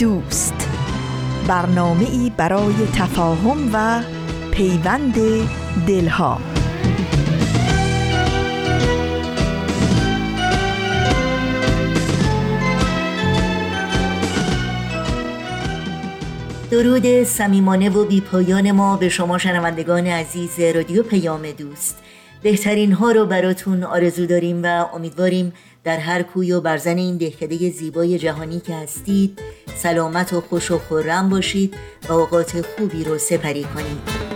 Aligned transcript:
دوست. 0.00 0.68
برنامه 1.48 2.04
ای 2.10 2.32
برای 2.36 2.74
تفاهم 2.94 3.70
و 3.72 4.02
پیوند 4.50 5.14
دلها. 5.86 6.40
درود 16.70 17.22
صمیمانه 17.22 17.90
و 17.90 18.04
بیپایان 18.04 18.70
ما 18.70 18.96
به 18.96 19.08
شما 19.08 19.38
شنوندگان 19.38 20.06
عزیز 20.06 20.60
رادیو 20.60 21.02
پیام 21.02 21.50
دوست. 21.50 22.02
بهترین 22.42 22.92
ها 22.92 23.12
رو 23.12 23.26
براتون 23.26 23.84
آرزو 23.84 24.26
داریم 24.26 24.62
و 24.62 24.86
امیدواریم 24.94 25.52
در 25.84 25.98
هر 25.98 26.22
کوی 26.22 26.52
و 26.52 26.60
برزن 26.60 26.96
این 26.98 27.16
دهکده 27.16 27.70
زیبای 27.70 28.18
جهانی 28.18 28.60
که 28.60 28.74
هستید 28.74 29.38
سلامت 29.74 30.32
و 30.32 30.40
خوش 30.40 30.70
و 30.70 30.78
خورم 30.78 31.28
باشید 31.28 31.74
و 32.08 32.12
اوقات 32.12 32.66
خوبی 32.66 33.04
رو 33.04 33.18
سپری 33.18 33.64
کنید. 33.64 34.30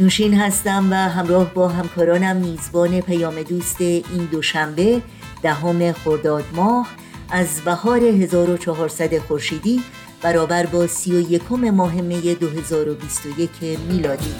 نوشین 0.00 0.34
هستم 0.34 0.92
و 0.92 0.94
همراه 0.94 1.54
با 1.54 1.68
همکارانم 1.68 2.36
میزبان 2.36 3.00
پیام 3.00 3.42
دوست 3.42 3.80
این 3.80 4.28
دوشنبه 4.30 5.02
دهم 5.42 5.92
خرداد 5.92 6.44
ماه 6.52 6.88
از 7.30 7.60
بهار 7.60 7.98
1400 7.98 9.18
خورشیدی 9.18 9.82
برابر 10.22 10.66
با 10.66 10.86
سی 10.86 11.12
و 11.12 11.32
یکم 11.32 11.70
ماه 11.70 11.94
می 11.94 12.34
2021 12.34 13.50
میلادی. 13.88 14.34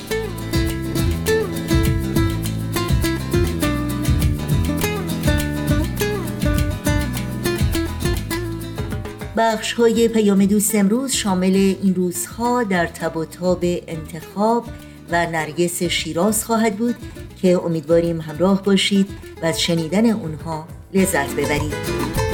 بخش 9.36 9.72
های 9.72 10.08
پیام 10.08 10.47
دوست 10.47 10.74
امروز 10.74 11.12
شامل 11.12 11.74
این 11.83 11.94
روزها 11.94 12.62
در 12.62 12.86
تب 12.86 13.17
و 13.17 13.24
تاب 13.24 13.61
انتخاب 13.62 14.64
و 15.11 15.27
نرگس 15.27 15.83
شیراز 15.83 16.44
خواهد 16.44 16.77
بود 16.77 16.94
که 17.42 17.64
امیدواریم 17.64 18.20
همراه 18.20 18.62
باشید 18.62 19.08
و 19.42 19.46
از 19.46 19.61
شنیدن 19.61 20.06
اونها 20.11 20.69
لذت 20.94 21.34
ببرید. 21.34 22.31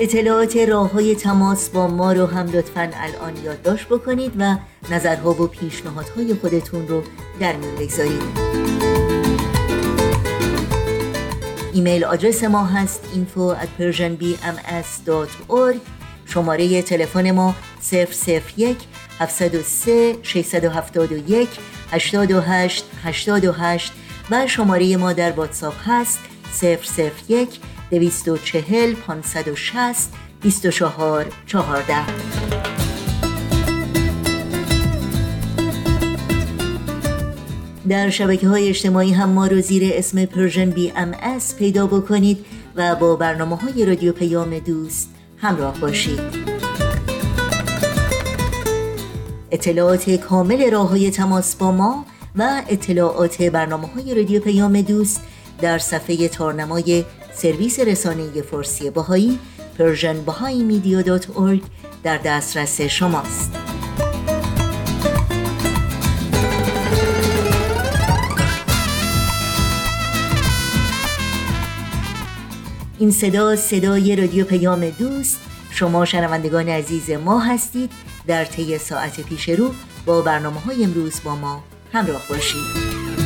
اطلاعات 0.00 0.56
راه 0.56 0.92
های 0.92 1.14
تماس 1.14 1.68
با 1.68 1.86
ما 1.86 2.12
رو 2.12 2.26
هم 2.26 2.46
لطفا 2.46 2.90
الان 2.94 3.44
یادداشت 3.44 3.88
بکنید 3.88 4.32
و 4.38 4.56
نظرها 4.90 5.42
و 5.42 5.46
پیشنهادهای 5.46 6.34
خودتون 6.34 6.88
رو 6.88 7.02
در 7.40 7.56
میون 7.56 7.74
بگذارید. 7.74 8.22
ایمیل 11.72 12.04
آدرس 12.04 12.44
ما 12.44 12.64
هست 12.64 13.00
info 13.14 13.54
at 13.62 13.68
persianbms.org 13.80 15.76
شماره 16.26 16.82
تلفن 16.82 17.30
ما 17.30 17.54
001 17.92 18.76
703 19.18 20.16
671 20.22 21.48
828 21.90 22.84
828 23.04 23.92
و 24.30 24.46
شماره 24.46 24.96
ما 24.96 25.12
در 25.12 25.32
واتساپ 25.32 25.74
هست 25.86 26.18
001 27.28 27.48
240 27.90 28.94
560 28.94 30.12
24 30.42 31.26
14 31.46 31.94
در 37.88 38.10
شبکه 38.10 38.48
های 38.48 38.68
اجتماعی 38.68 39.12
هم 39.12 39.28
ما 39.28 39.46
رو 39.46 39.60
زیر 39.60 39.82
اسم 39.94 40.24
Persian 40.24 40.70
BMS 40.70 41.56
پیدا 41.56 41.86
بکنید 41.86 42.46
و 42.76 42.94
با 42.94 43.16
برنامه 43.16 43.56
های 43.56 43.86
رادیو 43.86 44.12
پیام 44.12 44.58
دوست 44.58 45.10
همراه 45.36 45.80
باشید. 45.80 46.20
اطلاعات 49.50 50.10
کامل 50.10 50.70
راه 50.70 50.88
های 50.88 51.10
تماس 51.10 51.56
با 51.56 51.72
ما 51.72 52.04
و 52.36 52.62
اطلاعات 52.68 53.42
برنامه 53.42 53.86
های 53.86 54.14
رادیو 54.14 54.40
پیام 54.40 54.80
دوست 54.80 55.20
در 55.60 55.78
صفحه 55.78 56.28
تارنمای 56.28 57.04
سرویس 57.36 57.80
رسانه 57.80 58.42
فارسی 58.42 58.90
بهایی 58.90 59.38
Persian 59.78 60.20
Media 60.62 61.00
در 62.02 62.18
دسترس 62.18 62.80
شماست. 62.80 63.50
این 72.98 73.10
صدا 73.10 73.56
صدای 73.56 74.16
رادیو 74.16 74.44
پیام 74.44 74.90
دوست. 74.90 75.40
شما 75.70 76.04
شنوندگان 76.04 76.68
عزیز 76.68 77.10
ما 77.10 77.40
هستید. 77.40 77.92
در 78.26 78.44
طی 78.44 78.78
ساعت 78.78 79.20
پیش 79.20 79.48
رو 79.48 79.70
با 80.06 80.22
برنامه 80.22 80.60
های 80.60 80.84
امروز 80.84 81.20
با 81.24 81.36
ما 81.36 81.64
همراه 81.92 82.22
باشید. 82.28 83.25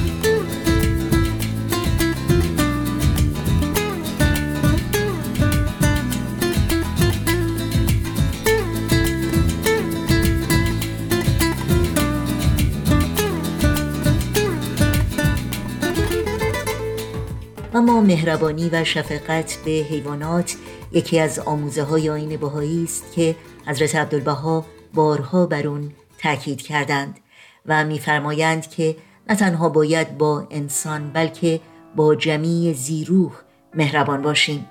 اما 17.80 18.00
مهربانی 18.00 18.68
و 18.72 18.84
شفقت 18.84 19.58
به 19.64 19.70
حیوانات 19.70 20.56
یکی 20.92 21.18
از 21.18 21.38
آموزه 21.38 21.82
های 21.82 22.10
آین 22.10 22.36
بهایی 22.36 22.84
است 22.84 23.12
که 23.12 23.36
حضرت 23.66 23.96
عبدالبها 23.96 24.66
بارها 24.94 25.46
بر 25.46 25.66
اون 25.66 25.92
تاکید 26.18 26.62
کردند 26.62 27.20
و 27.66 27.84
میفرمایند 27.84 28.70
که 28.70 28.96
نه 29.28 29.36
تنها 29.36 29.68
باید 29.68 30.18
با 30.18 30.46
انسان 30.50 31.10
بلکه 31.10 31.60
با 31.96 32.14
جمیع 32.14 32.72
زیروح 32.72 33.32
مهربان 33.74 34.22
باشیم. 34.22 34.66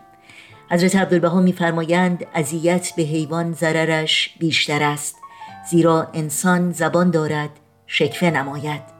حضرت 0.71 0.95
عبدالبها 0.95 1.41
میفرمایند 1.41 2.25
اذیت 2.33 2.93
به 2.95 3.03
حیوان 3.03 3.53
ضررش 3.53 4.35
بیشتر 4.39 4.83
است 4.83 5.15
زیرا 5.69 6.07
انسان 6.13 6.71
زبان 6.71 7.11
دارد 7.11 7.49
شکفه 7.87 8.31
نماید. 8.31 8.99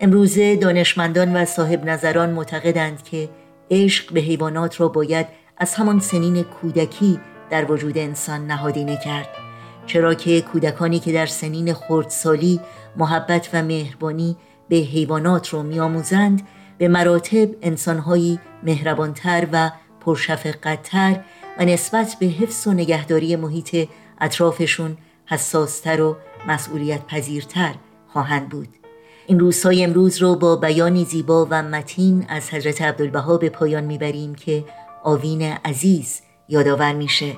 امروزه 0.00 0.56
دانشمندان 0.56 1.36
و 1.36 1.44
صاحب 1.44 1.84
نظران 1.84 2.30
معتقدند 2.30 3.02
که 3.02 3.28
عشق 3.72 4.12
به 4.12 4.20
حیوانات 4.20 4.80
را 4.80 4.88
باید 4.88 5.26
از 5.56 5.74
همان 5.74 6.00
سنین 6.00 6.42
کودکی 6.42 7.20
در 7.50 7.72
وجود 7.72 7.98
انسان 7.98 8.46
نهادینه 8.46 8.96
کرد. 9.04 9.28
چرا 9.86 10.14
که 10.14 10.40
کودکانی 10.40 10.98
که 10.98 11.12
در 11.12 11.26
سنین 11.26 11.74
خردسالی 11.74 12.60
محبت 12.96 13.50
و 13.52 13.62
مهربانی 13.62 14.36
به 14.68 14.76
حیوانات 14.76 15.54
را 15.54 15.62
میآموزند 15.62 16.48
به 16.78 16.88
مراتب 16.88 17.48
انسانهایی 17.62 18.40
مهربانتر 18.62 19.48
و 19.52 19.70
پرشفقتتر 20.00 21.20
و 21.58 21.64
نسبت 21.64 22.16
به 22.20 22.26
حفظ 22.26 22.66
و 22.66 22.72
نگهداری 22.72 23.36
محیط 23.36 23.88
اطرافشون 24.20 24.96
حساستر 25.26 26.00
و 26.00 26.16
مسئولیت 26.48 27.06
پذیرتر 27.06 27.74
خواهند 28.08 28.48
بود. 28.48 28.81
این 29.26 29.40
روزهای 29.40 29.84
امروز 29.84 30.22
رو 30.22 30.36
با 30.36 30.56
بیانی 30.56 31.04
زیبا 31.04 31.46
و 31.50 31.62
متین 31.62 32.26
از 32.28 32.50
حضرت 32.50 32.82
عبدالبها 32.82 33.36
به 33.36 33.48
پایان 33.48 33.84
می‌بریم 33.84 34.34
که 34.34 34.64
آوین 35.02 35.42
عزیز 35.42 36.20
یادآور 36.48 36.92
میشه. 36.92 37.36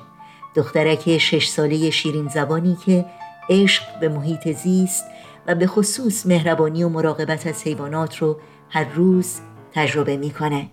دخترک 0.55 1.17
شش 1.17 1.47
ساله 1.47 1.89
شیرین 1.89 2.27
زبانی 2.27 2.77
که 2.85 3.05
عشق 3.49 3.99
به 3.99 4.09
محیط 4.09 4.51
زیست 4.51 5.05
و 5.47 5.55
به 5.55 5.67
خصوص 5.67 6.25
مهربانی 6.25 6.83
و 6.83 6.89
مراقبت 6.89 7.47
از 7.47 7.63
حیوانات 7.63 8.17
رو 8.17 8.39
هر 8.69 8.93
روز 8.93 9.39
تجربه 9.73 10.17
می‌کنه. 10.17 10.69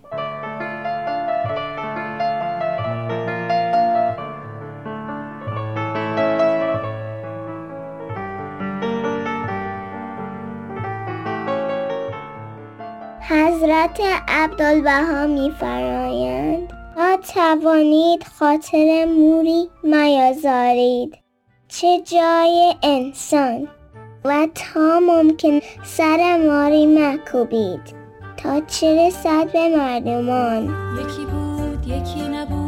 حضرت 13.83 14.01
عبدالبها 14.27 15.27
میفرمایند 15.27 16.67
تا 16.95 17.17
توانید 17.33 18.23
خاطر 18.39 19.05
موری 19.05 19.69
میازارید. 19.83 21.17
چه 21.67 22.01
جای 22.01 22.75
انسان 22.83 23.67
و 24.25 24.47
تا 24.55 24.99
ممکن 24.99 25.59
سر 25.83 26.37
ماری 26.47 26.85
مکوبید. 26.85 27.95
تا 28.37 28.61
چه 28.67 29.07
رسد 29.07 29.51
به 29.51 29.77
مردمان؟ 29.77 30.63
یکی 30.95 31.25
بود 31.25 31.87
یکی 31.87 32.29
نبود. 32.29 32.62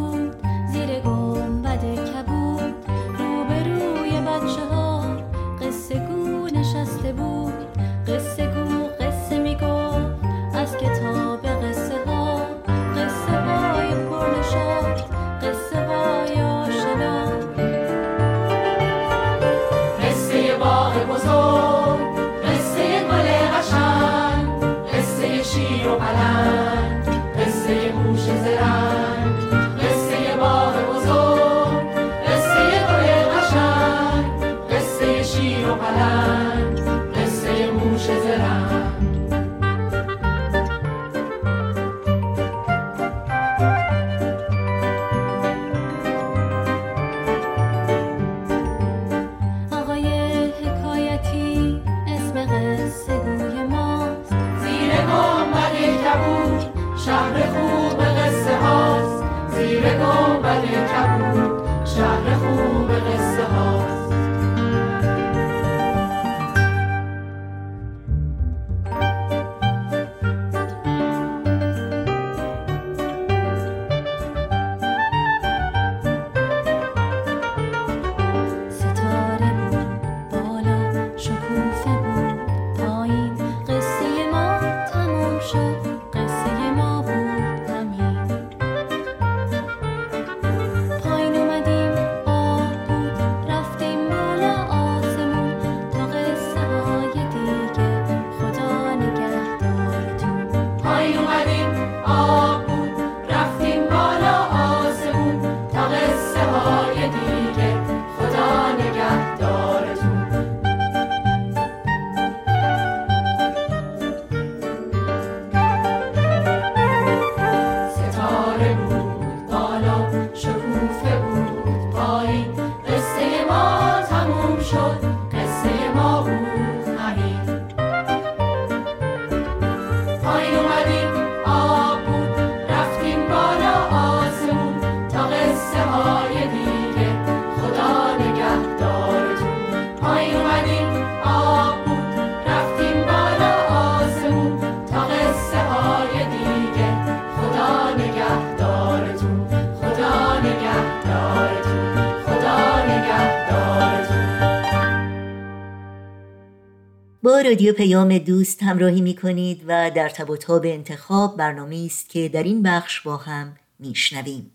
رادیو 157.55 157.73
پیام 157.73 158.17
دوست 158.17 158.63
همراهی 158.63 159.01
می 159.01 159.15
کنید 159.15 159.63
و 159.67 159.91
در 159.95 160.09
تب 160.09 160.29
و 160.29 160.37
تاب 160.37 160.65
انتخاب 160.65 161.37
برنامه 161.37 161.83
است 161.85 162.09
که 162.09 162.29
در 162.29 162.43
این 162.43 162.63
بخش 162.63 163.01
با 163.01 163.17
هم 163.17 163.55
میشنویم. 163.79 164.51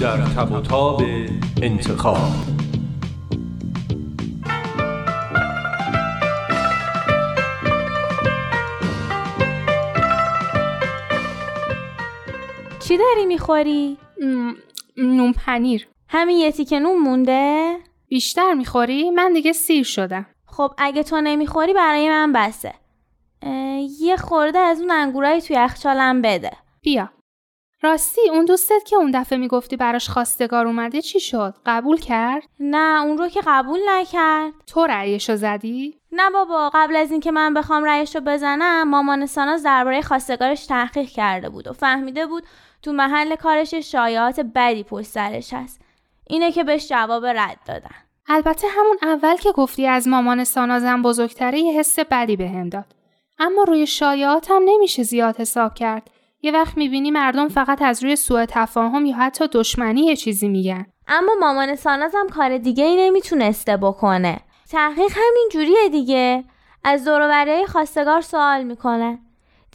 در 0.00 0.16
تب 0.16 0.52
و 0.52 0.60
انتخاب. 1.62 2.55
چی 12.88 12.96
داری 12.96 13.26
می‌خوری؟ 13.26 13.98
نون 14.96 15.32
پنیر 15.32 15.88
همین 16.08 16.36
یه 16.36 16.52
تیکه 16.52 16.78
نون 16.78 16.98
مونده؟ 16.98 17.76
بیشتر 18.08 18.54
می‌خوری؟ 18.54 19.10
من 19.10 19.32
دیگه 19.32 19.52
سیر 19.52 19.84
شدم 19.84 20.26
خب 20.46 20.74
اگه 20.78 21.02
تو 21.02 21.20
نمی‌خوری 21.20 21.72
برای 21.74 22.08
من 22.08 22.32
بسه 22.32 22.74
یه 24.00 24.16
خورده 24.16 24.58
از 24.58 24.80
اون 24.80 24.90
انگورای 24.90 25.40
توی 25.40 25.56
یخچالم 25.56 26.22
بده 26.22 26.50
بیا 26.82 27.10
راستی 27.82 28.20
اون 28.30 28.44
دوستت 28.44 28.84
که 28.86 28.96
اون 28.96 29.10
دفعه 29.10 29.38
می‌گفتی 29.38 29.76
براش 29.76 30.08
خواستگار 30.08 30.66
اومده 30.66 31.02
چی 31.02 31.20
شد؟ 31.20 31.54
قبول 31.66 31.96
کرد؟ 31.96 32.42
نه 32.60 33.02
اون 33.02 33.18
رو 33.18 33.28
که 33.28 33.40
قبول 33.46 33.80
نکرد 33.88 34.52
تو 34.66 34.86
رأیشو 34.86 35.36
زدی؟ 35.36 35.98
نه 36.12 36.30
بابا 36.30 36.70
قبل 36.74 36.96
از 36.96 37.10
اینکه 37.10 37.30
من 37.30 37.54
بخوام 37.54 37.84
رأیش 37.84 38.16
رو 38.16 38.22
بزنم 38.26 38.88
مامان 38.88 39.26
ساناز 39.26 39.62
درباره 39.62 40.02
خواستگارش 40.02 40.66
تحقیق 40.66 41.08
کرده 41.08 41.48
بود 41.48 41.68
و 41.68 41.72
فهمیده 41.72 42.26
بود 42.26 42.42
تو 42.86 42.92
محل 42.92 43.36
کارش 43.36 43.74
شایعات 43.74 44.40
بدی 44.40 44.82
پشت 44.82 45.06
سرش 45.06 45.52
هست 45.52 45.80
اینه 46.26 46.52
که 46.52 46.64
بهش 46.64 46.88
جواب 46.88 47.26
رد 47.26 47.58
دادن 47.66 47.94
البته 48.28 48.68
همون 48.68 48.96
اول 49.02 49.36
که 49.36 49.52
گفتی 49.52 49.86
از 49.86 50.08
مامان 50.08 50.44
سانازم 50.44 51.02
بزرگتره 51.02 51.58
یه 51.58 51.78
حس 51.78 51.98
بدی 51.98 52.36
بهم 52.36 52.68
داد. 52.68 52.84
اما 53.38 53.62
روی 53.62 53.86
شایعات 53.86 54.50
هم 54.50 54.62
نمیشه 54.64 55.02
زیاد 55.02 55.36
حساب 55.40 55.74
کرد. 55.74 56.10
یه 56.42 56.52
وقت 56.52 56.76
می‌بینی 56.76 57.10
مردم 57.10 57.48
فقط 57.48 57.82
از 57.82 58.04
روی 58.04 58.16
سوء 58.16 58.44
تفاهم 58.48 59.06
یا 59.06 59.16
حتی 59.16 59.48
دشمنی 59.52 60.00
یه 60.00 60.16
چیزی 60.16 60.48
میگن. 60.48 60.86
اما 61.08 61.32
مامان 61.40 61.74
سانازم 61.74 62.26
کار 62.34 62.58
دیگه 62.58 62.84
ای 62.84 63.06
نمی‌تونسته 63.06 63.76
بکنه 63.76 64.40
تحقیق 64.70 65.12
همین 65.12 65.48
جوریه 65.52 65.88
دیگه 65.90 66.44
از 66.84 67.04
دوروبری 67.04 67.66
خواستگار 67.66 68.20
سوال 68.20 68.64
می‌کنه 68.64 69.18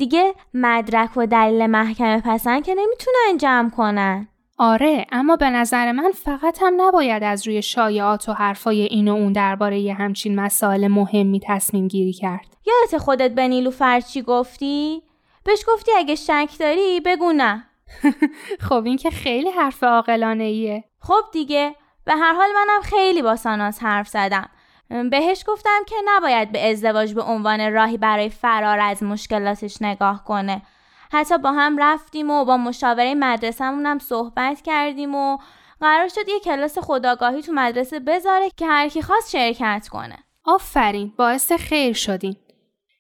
دیگه 0.02 0.34
مدرک 0.54 1.18
و 1.18 1.26
دلیل 1.28 1.66
محکمه 1.66 2.22
پسند 2.26 2.64
که 2.64 2.76
نمی‌تونن 2.76 3.38
جمع 3.38 3.70
کنن 3.70 4.28
آره 4.58 5.06
اما 5.12 5.36
به 5.36 5.50
نظر 5.50 5.92
من 5.92 6.12
فقط 6.12 6.58
هم 6.62 6.74
نباید 6.78 7.24
از 7.24 7.48
روی 7.48 7.62
شایعات 7.62 8.30
و 8.30 8.34
حرفای 8.34 8.82
این 8.82 9.08
و 9.08 9.14
اون 9.14 9.34
درباره 9.34 9.80
یه 9.80 9.94
همچین 9.94 10.36
مسائل 10.36 10.88
مهمی 10.88 11.42
تصمیم 11.44 11.88
گیری 11.88 12.14
کرد. 12.14 12.48
یادت 12.68 13.04
خودت 13.04 13.32
به 13.32 13.48
نیلوفر 13.48 14.00
چی 14.00 14.22
گفتی؟ 14.22 15.04
بهش 15.44 15.64
گفتی 15.68 15.92
اگه 15.98 16.16
شک 16.16 16.50
داری 16.60 17.00
بگو 17.00 17.34
نه 17.34 17.64
خب 18.70 18.86
این 18.86 18.98
که 18.98 19.10
خیلی 19.10 19.50
حرف 19.50 19.84
عاقلانه 19.84 20.44
ایه. 20.44 20.84
خب 21.00 21.24
دیگه 21.34 21.76
به 22.06 22.14
هر 22.14 22.34
حال 22.34 22.50
منم 22.56 22.82
خیلی 22.84 23.22
با 23.22 23.36
ساناز 23.36 23.80
حرف 23.80 24.08
زدم 24.08 24.50
بهش 25.12 25.44
گفتم 25.48 25.80
که 25.88 25.96
نباید 26.06 26.52
به 26.52 26.72
ازدواج 26.72 27.14
به 27.14 27.22
عنوان 27.22 27.74
راهی 27.74 27.98
برای 27.98 28.30
فرار 28.30 28.80
از 28.80 29.04
مشکلاتش 29.04 29.82
نگاه 29.82 30.24
کنه 30.24 30.62
حتی 31.12 31.38
با 31.38 31.52
هم 31.52 31.78
رفتیم 31.78 32.30
و 32.30 32.46
با 32.46 32.58
مشاوره 32.58 33.16
مدرسه‌مون 33.16 33.86
هم 33.86 34.00
صحبت 34.00 34.62
کردیم 34.62 35.16
و 35.16 35.38
قرار 35.82 36.08
شد 36.08 36.30
یه 36.30 36.40
کلاس 36.40 36.78
خداگاهی 36.80 37.42
تو 37.42 37.52
مدرسه 37.52 38.00
بذاره 38.00 38.50
که 38.58 38.66
هر 38.66 38.90
کی 38.90 39.02
خواست 39.02 39.30
شرکت 39.30 39.88
کنه. 39.92 40.18
آفرین 40.46 41.14
باعث 41.18 41.52
خیر 41.52 41.94
شدین. 41.94 42.36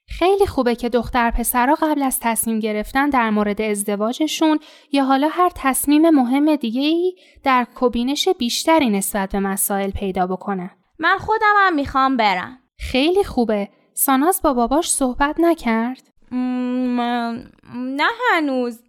خیلی 0.07 0.45
خوبه 0.45 0.75
که 0.75 0.89
دختر 0.89 1.31
پسرها 1.31 1.75
قبل 1.75 2.03
از 2.03 2.19
تصمیم 2.19 2.59
گرفتن 2.59 3.09
در 3.09 3.29
مورد 3.29 3.61
ازدواجشون 3.61 4.59
یا 4.91 5.05
حالا 5.05 5.27
هر 5.31 5.51
تصمیم 5.55 6.09
مهم 6.09 6.55
دیگه 6.55 6.81
ای 6.81 7.15
در 7.43 7.67
کبینش 7.75 8.29
بیشتری 8.29 8.89
نسبت 8.89 9.31
به 9.31 9.39
مسائل 9.39 9.91
پیدا 9.91 10.27
بکنن. 10.27 10.80
من 11.01 11.17
خودم 11.17 11.53
هم 11.57 11.75
می‌خوام 11.75 12.17
برم. 12.17 12.57
خیلی 12.79 13.23
خوبه. 13.23 13.69
ساناز 13.93 14.41
با 14.41 14.53
باباش 14.53 14.91
صحبت 14.91 15.35
نکرد؟ 15.39 16.09
م- 16.31 17.31
نه 17.75 18.07
هنوز 18.31 18.79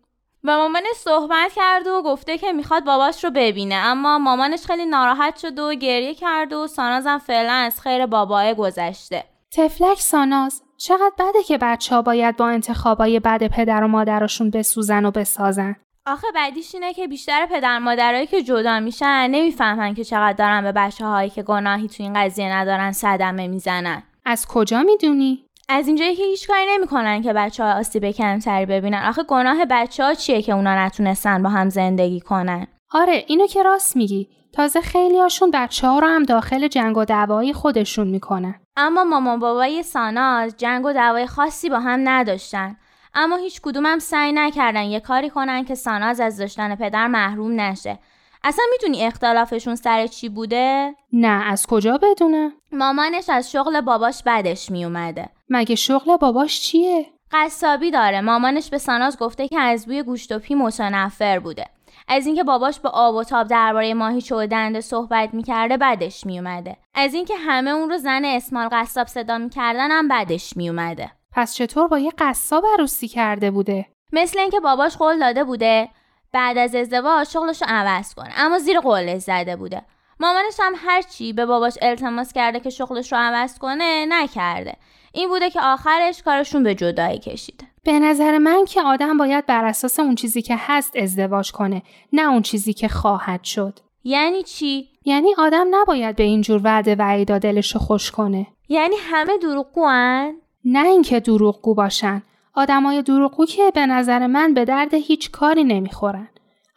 با 0.45 0.57
مامانش 0.57 0.95
صحبت 0.97 1.52
کرد 1.57 1.87
و 1.87 2.02
گفته 2.02 2.38
که 2.38 2.52
می‌خواد 2.52 2.85
باباش 2.85 3.25
رو 3.25 3.31
ببینه 3.31 3.75
اما 3.75 4.19
مامانش 4.19 4.66
خیلی 4.66 4.87
ناراحت 4.87 5.37
شد 5.37 5.59
و 5.59 5.75
گریه 5.75 6.14
کرد 6.14 6.52
و 6.52 6.66
سانازم 6.66 7.19
فعلا 7.19 7.52
از 7.52 7.81
خیر 7.81 8.07
باباه 8.07 8.54
گذشته 8.54 9.25
تفلک 9.52 10.00
ساناز 10.00 10.62
چقدر 10.76 11.12
بده 11.19 11.42
که 11.42 11.59
بچه 11.59 11.95
ها 11.95 12.02
باید 12.02 12.37
با 12.37 12.49
انتخابای 12.49 13.21
بد 13.21 13.47
پدر 13.47 13.85
و 13.85 13.88
مادرشون 13.88 14.50
بسوزن 14.50 15.04
و 15.04 15.11
بسازن. 15.11 15.76
آخه 16.07 16.27
بعدیش 16.35 16.75
اینه 16.75 16.93
که 16.93 17.09
بیشتر 17.09 17.47
پدر 17.47 17.79
مادرایی 17.79 18.27
که 18.27 18.43
جدا 18.43 18.81
میشن 18.81 19.29
نمی‌فهمن 19.31 19.95
که 19.95 20.05
چقدر 20.05 20.33
دارن 20.33 20.63
به 20.63 20.73
بچه 20.73 21.07
هایی 21.07 21.31
که 21.31 21.43
گناهی 21.43 21.89
تو 21.89 22.03
این 22.03 22.13
قضیه 22.13 22.53
ندارن 22.53 22.93
صدمه 22.93 23.47
می‌زنن. 23.49 24.03
از 24.25 24.47
کجا 24.47 24.83
می‌دونی؟ 24.83 25.45
از 25.69 25.87
اینجایی 25.87 26.17
که 26.17 26.23
هیچ 26.23 26.47
کاری 26.47 26.67
نمی‌کنن 26.69 27.23
که 27.23 27.33
بچه 27.33 27.65
ها 27.65 27.73
آسیب 27.73 28.11
کمتری 28.11 28.67
ببینن. 28.67 29.03
آخه 29.09 29.23
گناه 29.23 29.65
بچه 29.71 30.05
ها 30.05 30.15
چیه 30.15 30.43
که 30.43 30.53
اونا 30.53 30.87
نتونستن 30.87 31.43
با 31.43 31.49
هم 31.49 31.69
زندگی 31.69 32.21
کنن؟ 32.21 32.67
آره 32.93 33.25
اینو 33.27 33.47
که 33.47 33.63
راست 33.63 33.97
میگی. 33.97 34.29
تازه 34.53 34.81
خیلی 34.81 35.19
هاشون 35.19 35.51
بچه 35.51 35.87
ها 35.87 35.99
رو 35.99 36.07
هم 36.07 36.23
داخل 36.23 36.69
جنگ 36.69 36.97
و 36.97 37.05
دعوایی 37.05 37.53
خودشون 37.53 38.09
می‌کنن. 38.09 38.55
اما 38.77 39.05
مامان 39.05 39.39
بابای 39.39 39.83
ساناز 39.83 40.57
جنگ 40.57 40.87
و 40.87 40.93
دعوای 40.93 41.27
خاصی 41.27 41.69
با 41.71 41.81
هم 41.81 42.09
نداشتن. 42.09 42.77
اما 43.14 43.37
هیچ 43.37 43.61
کدوم 43.61 43.87
هم 43.87 43.99
سعی 43.99 44.33
نکردن 44.33 44.83
یه 44.83 45.00
کاری 45.00 45.31
کنن 45.31 45.64
که 45.64 45.75
ساناز 45.75 46.21
از 46.21 46.38
داشتن 46.38 46.75
پدر 46.75 47.07
محروم 47.07 47.61
نشه 47.61 47.99
اصلا 48.45 48.64
می‌دونی 48.73 49.07
اختلافشون 49.07 49.75
سر 49.75 50.07
چی 50.07 50.28
بوده؟ 50.28 50.95
نه 51.12 51.45
از 51.47 51.66
کجا 51.66 51.99
بدونه؟ 51.99 52.52
مامانش 52.73 53.28
از 53.28 53.52
شغل 53.52 53.81
باباش 53.81 54.23
بدش 54.26 54.71
میومده 54.71 55.28
مگه 55.49 55.75
شغل 55.75 56.16
باباش 56.16 56.61
چیه؟ 56.61 57.07
قصابی 57.33 57.90
داره 57.90 58.21
مامانش 58.21 58.71
به 58.71 58.78
ساناز 58.78 59.19
گفته 59.19 59.49
که 59.49 59.61
از 59.61 59.87
بوی 59.87 60.02
گوشت 60.02 60.33
و 60.33 60.38
پی 60.38 60.54
متنفر 60.54 61.38
بوده 61.38 61.66
از 62.09 62.26
اینکه 62.26 62.45
باباش 62.45 62.81
به 62.81 62.88
آب 62.88 63.14
و 63.14 63.25
تاب 63.25 63.47
درباره 63.47 63.95
ماهیچه 63.95 64.37
و 64.37 64.47
دنده 64.47 64.81
صحبت 64.81 65.35
می‌کرده 65.35 65.76
بدش 65.76 66.26
میومده 66.26 66.76
از 66.95 67.14
اینکه 67.14 67.37
همه 67.37 67.71
اون 67.71 67.90
رو 67.90 67.99
زن 67.99 68.25
اسمال 68.25 68.69
قصاب 68.73 69.07
صدا 69.07 69.38
می‌کردن 69.38 69.90
هم 69.90 70.09
بدش 70.09 70.57
میومده 70.57 71.11
پس 71.33 71.55
چطور 71.55 71.89
با 71.89 71.99
یه 71.99 72.12
قصاب 72.19 72.65
عروسی 72.75 73.09
کرده 73.09 73.51
بوده؟ 73.51 73.87
مثل 74.12 74.39
اینکه 74.39 74.61
باباش 74.61 74.97
قول 74.97 75.19
داده 75.19 75.45
بوده 75.45 75.89
بعد 76.33 76.59
از 76.59 76.75
ازدواج 76.75 77.29
شغلش 77.29 77.62
رو 77.62 77.69
عوض 77.71 78.15
کنه 78.15 78.33
اما 78.37 78.59
زیر 78.59 78.81
قولش 78.81 79.23
زده 79.23 79.57
بوده. 79.57 79.83
مامانش 80.21 80.55
هم 80.61 80.73
هرچی 80.77 81.33
به 81.33 81.47
باباش 81.47 81.75
التماس 81.83 82.33
کرده 82.33 82.61
که 82.61 82.71
شغلش 82.71 83.12
رو 83.12 83.19
عوض 83.19 83.59
کنه 83.59 84.07
نکرده. 84.09 84.77
این 85.12 85.29
بوده 85.29 85.51
که 85.51 85.61
آخرش 85.62 86.23
کارشون 86.23 86.62
به 86.62 86.75
جدایی 86.75 87.19
کشیده 87.19 87.67
به 87.85 87.99
نظر 87.99 88.39
من 88.39 88.65
که 88.65 88.83
آدم 88.83 89.17
باید 89.17 89.47
بر 89.47 89.65
اساس 89.65 90.01
اون 90.01 90.15
چیزی 90.15 90.43
که 90.43 90.55
هست 90.59 90.97
ازدواج 90.97 91.53
کنه 91.53 91.83
نه 92.12 92.23
اون 92.23 92.43
چیزی 92.43 92.73
که 92.73 92.89
خواهد 92.89 93.45
شد. 93.45 93.79
یعنی 94.05 94.43
چی؟ 94.43 94.89
یعنی 95.05 95.35
آدم 95.39 95.67
نباید 95.71 96.17
به 96.17 96.23
اینجور 96.23 96.61
وعده 96.65 96.95
و 96.95 97.03
عیدا 97.03 97.39
دلش 97.39 97.75
رو 97.75 97.81
خوش 97.81 98.11
کنه. 98.11 98.47
یعنی 98.69 98.97
همه 99.01 99.39
دروغگوان؟ 99.39 100.35
نه 100.64 100.87
اینکه 100.87 101.21
دروغگو 101.21 101.75
باشن. 101.75 102.23
آدمای 102.54 103.02
دروغگو 103.02 103.47
که 103.47 103.71
به 103.75 103.87
نظر 103.87 104.26
من 104.26 104.54
به 104.54 104.64
درد 104.64 104.95
هیچ 104.95 105.31
کاری 105.31 105.64
نمی‌خورن. 105.64 106.28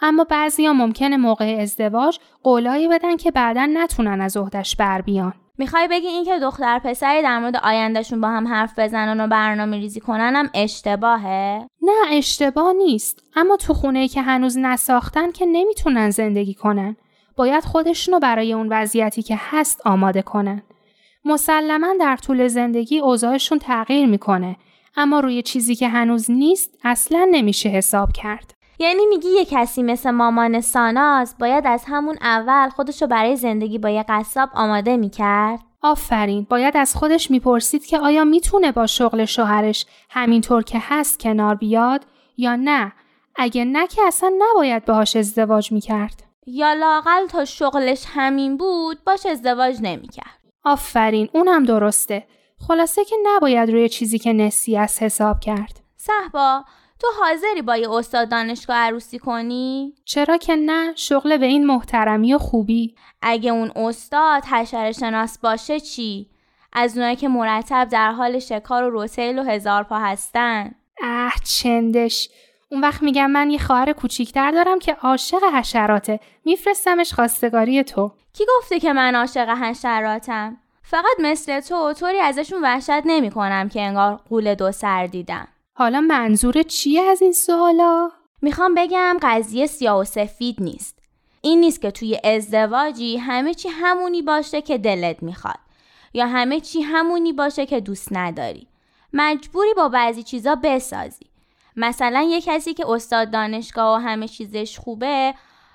اما 0.02 0.24
بعضیا 0.24 0.74
ممکنه 0.74 1.18
موقع 1.18 1.58
ازدواج 1.60 2.20
قولایی 2.44 2.88
بدن 2.88 3.18
که 3.18 3.32
بعدا 3.32 3.70
نتونن 3.74 4.22
از 4.22 4.38
عهدش 4.38 4.76
بر 4.76 5.02
بیان. 5.02 5.34
می‌خوای 5.58 5.88
بگی 5.88 6.08
اینکه 6.08 6.40
دختر 6.40 6.80
پسری 6.80 7.22
در 7.22 7.40
مورد 7.40 7.56
آیندهشون 7.56 8.22
با 8.22 8.28
هم 8.28 8.48
حرف 8.48 8.80
بزنن 8.80 9.20
و 9.20 9.28
برنامه 9.28 9.78
ریزی 9.78 10.00
کنن 10.00 10.36
هم 10.36 10.50
اشتباهه؟ 10.54 11.68
نه 11.82 11.92
اشتباه 12.12 12.74
نیست. 12.74 13.24
اما 13.36 13.58
تو 13.58 13.74
خونه 13.74 14.08
که 14.08 14.22
هنوز 14.22 14.58
نساختن 14.58 15.32
که 15.32 15.46
نمی‌تونن 15.46 16.10
زندگی 16.10 16.54
کنن. 16.54 16.96
باید 17.38 17.64
خودشونو 17.64 18.20
برای 18.20 18.54
اون 18.54 18.68
وضعیتی 18.72 19.22
که 19.22 19.38
هست 19.40 19.82
آماده 19.88 20.22
کنن. 20.22 20.64
مسلما 21.26 21.94
در 22.00 22.16
طول 22.16 22.48
زندگی 22.48 23.00
اوضاعشون 23.00 23.60
تغییر 23.60 24.06
می‌کنه. 24.06 24.56
اما 24.98 25.20
روی 25.20 25.42
چیزی 25.42 25.76
که 25.76 25.88
هنوز 25.88 26.32
نیست 26.32 26.80
اصلا 26.84 27.28
نمیشه 27.32 27.70
حساب 27.70 28.12
کرد. 28.12 28.54
یعنی 28.80 29.06
میگی 29.06 29.30
یه 29.30 29.46
کسی 29.46 29.84
مثل 29.84 30.12
مامان 30.12 30.62
ساناز 30.62 31.36
باید 31.40 31.68
از 31.68 31.84
همون 31.88 32.18
اول 32.22 32.70
خودشو 32.70 33.08
برای 33.08 33.36
زندگی 33.36 33.78
با 33.78 33.90
یه 33.90 34.06
قصاب 34.10 34.50
آماده 34.54 34.98
می‌کرد؟ 34.98 35.60
آفرین. 35.82 36.48
باید 36.50 36.78
از 36.78 36.96
خودش 36.96 37.32
می‌پرسید 37.32 37.86
که 37.86 38.00
آیا 38.00 38.24
می‌تونه 38.24 38.72
با 38.72 38.88
شغل 38.88 39.26
شوهرش 39.26 39.86
همینطور 40.10 40.64
که 40.64 40.78
هست 40.82 41.20
کنار 41.20 41.56
بیاد 41.56 42.06
یا 42.38 42.56
نه. 42.56 42.94
اگه 43.36 43.66
نه 43.66 43.88
که 43.88 44.02
اصلا 44.08 44.32
نباید 44.40 44.86
باهاش 44.86 45.16
ازدواج 45.16 45.72
می‌کرد. 45.72 46.24
یا 46.48 46.74
لاقل 46.74 47.28
تا 47.28 47.46
شغلش 47.46 48.06
همین 48.08 48.58
بود 48.58 48.98
باش 49.06 49.26
ازدواج 49.26 49.78
نمی‌کرد. 49.82 50.45
آفرین 50.66 51.30
اونم 51.34 51.64
درسته. 51.64 52.28
خلاصه 52.68 53.06
که 53.06 53.16
نباید 53.24 53.72
روی 53.72 53.90
چیزی 53.90 54.20
که 54.20 54.34
نسی 54.34 54.78
از 54.78 55.04
حساب 55.04 55.40
کرد. 55.40 55.80
صحبا 55.98 56.64
تو 57.00 57.08
حاضری 57.20 57.62
با 57.62 57.78
یه 57.78 57.92
استاد 57.92 58.30
دانشگاه 58.30 58.76
عروسی 58.76 59.20
کنی؟ 59.20 59.94
چرا 60.06 60.38
که 60.38 60.56
نه؟ 60.56 60.94
شغل 60.96 61.38
به 61.38 61.46
این 61.46 61.66
محترمی 61.66 62.34
و 62.34 62.38
خوبی. 62.38 62.96
اگه 63.22 63.52
اون 63.52 63.72
استاد 63.76 64.46
حشره 64.46 64.92
شناس 64.92 65.38
باشه 65.38 65.80
چی؟ 65.80 66.30
از 66.74 66.98
اونایی 66.98 67.16
که 67.16 67.28
مرتب 67.28 67.88
در 67.92 68.12
حال 68.12 68.40
شکار 68.40 68.84
و 68.84 68.90
روتیل 68.90 69.40
و 69.40 69.44
هزار 69.44 69.84
پا 69.84 70.00
هستن. 70.00 70.76
اه 71.02 71.34
چندش. 71.44 72.30
اون 72.70 72.82
وقت 72.82 73.04
میگم 73.04 73.32
من 73.32 73.50
یه 73.50 73.60
خواهر 73.60 73.94
کوچیکتر 73.94 74.52
دارم 74.52 74.80
که 74.80 74.94
عاشق 74.94 75.44
حشراته 75.54 76.20
میفرستمش 76.46 77.14
خواستگاری 77.14 77.84
تو 77.84 78.12
کی 78.34 78.44
گفته 78.58 78.80
که 78.80 78.94
من 78.94 79.16
عاشق 79.16 79.50
حشراتم؟ 79.50 80.58
فقط 80.84 81.16
مثل 81.20 81.60
تو 81.60 81.94
طوری 81.94 82.20
ازشون 82.20 82.62
وحشت 82.64 83.02
نمی 83.06 83.32
کنم 83.32 83.70
که 83.70 83.82
انگار 83.82 84.20
قول 84.30 84.56
دو 84.56 84.72
سر 84.72 85.08
دیدم 85.08 85.48
حالا 85.74 86.02
منظور 86.02 86.64
چیه 86.64 87.02
از 87.02 87.22
این 87.22 87.34
سوالا؟ 87.34 88.12
می‌خوام 88.42 88.76
بگم 88.76 89.18
قضیه 89.22 89.68
سیاه 89.68 90.00
و 90.00 90.04
سفید 90.04 90.56
نیست. 90.60 91.00
این 91.42 91.60
نیست 91.60 91.82
که 91.82 91.92
توی 91.92 92.20
ازدواجی 92.24 93.18
همه 93.18 93.54
چی 93.54 93.70
همونی 93.70 94.22
باشه 94.22 94.62
که 94.62 94.78
دلت 94.78 95.24
می‌خواد 95.24 95.60
یا 96.14 96.28
همه 96.28 96.60
چی 96.60 96.82
همونی 96.82 97.34
باشه 97.34 97.66
که 97.66 97.80
دوست 97.80 98.08
نداری. 98.12 98.68
مجبوری 99.14 99.74
با 99.74 99.90
بعضی 99.90 100.24
چیزا 100.24 100.56
بسازی. 100.56 101.26
مثلا 101.76 102.22
یه 102.22 102.42
کسی 102.42 102.74
که 102.74 102.90
استاد 102.90 103.32
دانشگاه 103.32 103.96
و 103.96 104.02
همه 104.02 104.28
چیزش 104.28 104.80
خوبه 104.80 105.34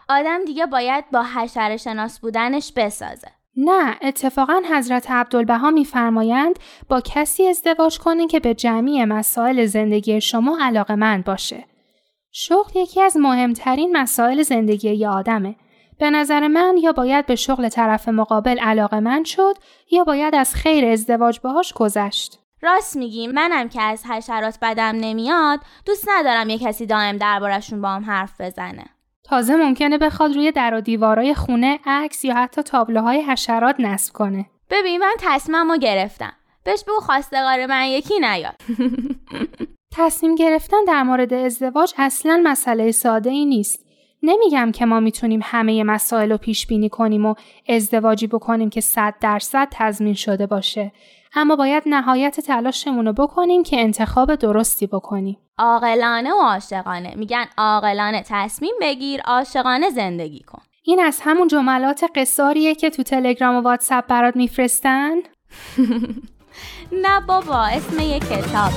آدم 0.08 0.44
دیگه 0.44 0.66
باید 0.66 1.10
با 1.10 1.22
حشره 1.22 1.76
شناس 1.76 2.20
بودنش 2.20 2.72
بسازه. 2.76 3.28
نه 3.56 3.96
اتفاقا 4.02 4.62
حضرت 4.72 5.10
عبدالبها 5.10 5.70
میفرمایند 5.70 6.58
با 6.88 7.00
کسی 7.00 7.46
ازدواج 7.46 7.98
کنین 7.98 8.28
که 8.28 8.40
به 8.40 8.54
جمعی 8.54 9.04
مسائل 9.04 9.66
زندگی 9.66 10.20
شما 10.20 10.58
علاقه 10.60 10.94
مند 10.94 11.24
باشه. 11.24 11.64
شغل 12.32 12.80
یکی 12.80 13.02
از 13.02 13.16
مهمترین 13.16 13.96
مسائل 13.96 14.42
زندگی 14.42 14.94
ی 14.94 15.06
آدمه. 15.06 15.56
به 15.98 16.10
نظر 16.10 16.48
من 16.48 16.76
یا 16.82 16.92
باید 16.92 17.26
به 17.26 17.36
شغل 17.36 17.68
طرف 17.68 18.08
مقابل 18.08 18.58
علاقه 18.58 19.00
مند 19.00 19.24
شد 19.24 19.54
یا 19.90 20.04
باید 20.04 20.34
از 20.34 20.54
خیر 20.54 20.84
ازدواج 20.84 21.40
باهاش 21.40 21.72
گذشت. 21.72 22.39
راست 22.62 22.96
میگی 22.96 23.26
منم 23.26 23.68
که 23.68 23.82
از 23.82 24.06
حشرات 24.06 24.58
بدم 24.62 24.96
نمیاد 24.96 25.60
دوست 25.86 26.08
ندارم 26.08 26.50
یه 26.50 26.58
کسی 26.58 26.86
دائم 26.86 27.16
دربارشون 27.16 27.80
با 27.80 27.88
هم 27.88 28.04
حرف 28.04 28.40
بزنه. 28.40 28.84
تازه 29.24 29.56
ممکنه 29.56 29.98
بخواد 29.98 30.34
روی 30.34 30.52
در 30.52 30.74
و 30.74 30.80
دیوارای 30.80 31.34
خونه 31.34 31.78
عکس 31.86 32.24
یا 32.24 32.34
حتی 32.34 32.62
تابلوهای 32.62 33.22
حشرات 33.22 33.76
نصب 33.78 34.12
کنه. 34.12 34.46
ببین 34.70 35.00
من 35.00 35.14
تصمیممو 35.18 35.76
گرفتم. 35.76 36.32
بهش 36.64 36.84
بگو 36.84 37.00
خواستگار 37.00 37.66
من 37.66 37.86
یکی 37.86 38.20
نیاد. 38.20 38.54
تصمیم 39.96 40.34
گرفتن 40.34 40.84
در 40.86 41.02
مورد 41.02 41.34
ازدواج 41.34 41.94
اصلا 41.98 42.42
مسئله 42.44 42.92
ساده 42.92 43.30
ای 43.30 43.44
نیست. 43.44 43.86
نمیگم 44.22 44.72
که 44.72 44.86
ما 44.86 45.00
می‌تونیم 45.00 45.40
همه 45.42 45.84
مسائل 45.84 46.30
رو 46.32 46.38
پیش 46.38 46.66
بینی 46.66 46.88
کنیم 46.88 47.26
و 47.26 47.34
ازدواجی 47.68 48.26
بکنیم 48.26 48.70
که 48.70 48.80
صد 48.80 49.14
درصد 49.20 49.68
تضمین 49.70 50.14
شده 50.14 50.46
باشه. 50.46 50.92
اما 51.34 51.56
باید 51.56 51.82
نهایت 51.86 52.40
تلاشمون 52.40 53.06
رو 53.06 53.12
بکنیم 53.12 53.62
که 53.62 53.80
انتخاب 53.80 54.34
درستی 54.34 54.86
بکنیم. 54.86 55.38
عاقلانه 55.58 56.32
و 56.32 56.40
عاشقانه 56.42 57.14
میگن 57.16 57.44
عاقلانه 57.58 58.22
تصمیم 58.26 58.74
بگیر 58.80 59.20
عاشقانه 59.20 59.90
زندگی 59.90 60.40
کن 60.40 60.62
این 60.82 61.00
از 61.00 61.20
همون 61.24 61.48
جملات 61.48 62.04
قصاریه 62.14 62.74
که 62.74 62.90
تو 62.90 63.02
تلگرام 63.02 63.56
و 63.56 63.60
واتساپ 63.60 64.06
برات 64.06 64.36
میفرستن؟ 64.36 65.16
نه 67.04 67.20
بابا 67.26 67.58
اسم 67.64 67.98
یه 67.98 68.18
کتاب 68.18 68.70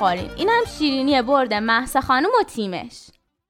بخوریم 0.00 0.30
اینم 0.36 0.62
شیرینی 0.78 1.22
برده 1.22 1.60
محسا 1.60 2.00
خانم 2.00 2.28
و 2.40 2.42
تیمش 2.42 3.06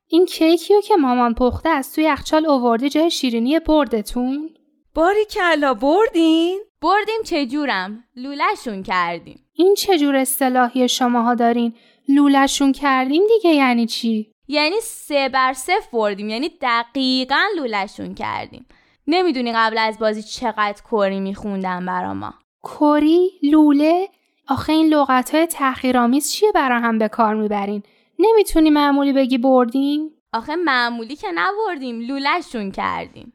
این 0.06 0.26
کیکیو 0.26 0.80
که 0.80 0.96
مامان 0.96 1.34
پخته 1.34 1.68
از 1.68 1.94
توی 1.94 2.04
یخچال 2.04 2.46
اوورده 2.46 2.88
جای 2.88 3.10
شیرینی 3.10 3.58
بردتون؟ 3.58 4.50
باری 4.94 5.24
کلا 5.24 5.74
بردین؟ 5.74 6.60
بردیم 6.82 7.22
چجورم 7.24 8.04
لولهشون 8.16 8.82
کردیم 8.82 9.40
این 9.52 9.74
چه 9.74 9.98
جور 9.98 10.16
اصطلاحی 10.16 10.88
شماها 10.88 11.34
دارین؟ 11.34 11.74
لولشون 12.08 12.72
کردیم 12.72 13.22
دیگه 13.28 13.54
یعنی 13.54 13.86
چی؟ 13.86 14.32
یعنی 14.48 14.76
سه 14.82 15.28
بر 15.28 15.52
صفر 15.52 15.88
بردیم 15.92 16.28
یعنی 16.28 16.50
دقیقا 16.62 17.42
لولهشون 17.56 18.14
کردیم 18.14 18.66
نمی‌دونی 19.06 19.52
قبل 19.52 19.78
از 19.78 19.98
بازی 19.98 20.22
چقدر 20.22 20.82
کری 20.90 21.20
میخوندم 21.20 21.86
برا 21.86 22.14
ما 22.14 22.34
کری؟ 22.62 23.30
لوله؟ 23.42 24.08
آخه 24.48 24.72
این 24.72 24.86
لغت 24.86 25.34
های 25.34 25.46
تحقیرآمیز 25.46 26.32
چیه 26.32 26.52
برا 26.52 26.80
هم 26.80 26.98
به 26.98 27.08
کار 27.08 27.34
می‌برین؟ 27.34 27.82
نمی‌تونی 28.18 28.70
معمولی 28.70 29.12
بگی 29.12 29.38
بردیم؟ 29.38 30.10
آخه 30.32 30.56
معمولی 30.56 31.16
که 31.16 31.28
نبردیم 31.34 32.00
لولهشون 32.00 32.70
کردیم. 32.70 33.32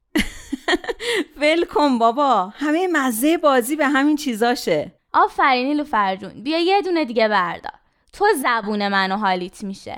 ول 1.41 1.65
کن 1.65 1.97
بابا. 1.97 2.53
همه 2.55 2.87
مزه 2.91 3.37
بازی 3.37 3.75
به 3.75 3.87
همین 3.87 4.15
چیزاشه. 4.15 4.91
آفرینی 5.13 5.73
لوفرجون 5.73 6.43
بیا 6.43 6.59
یه 6.59 6.81
دونه 6.81 7.05
دیگه 7.05 7.27
بردار. 7.27 7.73
تو 8.13 8.25
زبون 8.35 8.87
من 8.87 9.11
و 9.11 9.17
حالیت 9.17 9.63
میشه. 9.63 9.97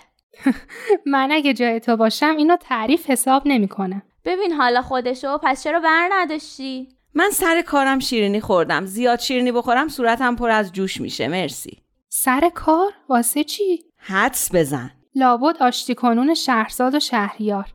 من 1.14 1.32
اگه 1.32 1.54
جای 1.54 1.80
تو 1.80 1.98
باشم 1.98 2.36
اینو 2.38 2.58
تعریف 2.58 3.10
حساب 3.10 3.42
نمی‌کنم. 3.46 4.02
ببین 4.26 4.52
حالا 4.52 4.82
خودشو 4.82 5.38
پس 5.44 5.64
چرا 5.64 5.80
بر 5.80 6.10
نداشتی؟ 6.12 6.88
من 7.18 7.30
سر 7.30 7.62
کارم 7.62 8.00
شیرینی 8.00 8.42
خوردم. 8.42 8.86
زیاد 8.86 9.20
شیرینی 9.20 9.52
بخورم 9.52 9.88
صورتم 9.88 10.36
پر 10.36 10.50
از 10.50 10.74
جوش 10.74 11.02
میشه. 11.02 11.28
مرسی. 11.28 11.78
سر 12.10 12.52
کار؟ 12.56 12.92
واسه 13.10 13.44
چی؟ 13.44 13.84
حدس 13.98 14.56
بزن. 14.56 14.92
لابد 15.16 15.58
آشتی 15.60 15.96
کنون 15.96 16.34
شهرزاد 16.34 16.96
و 16.96 17.00
شهریار. 17.00 17.66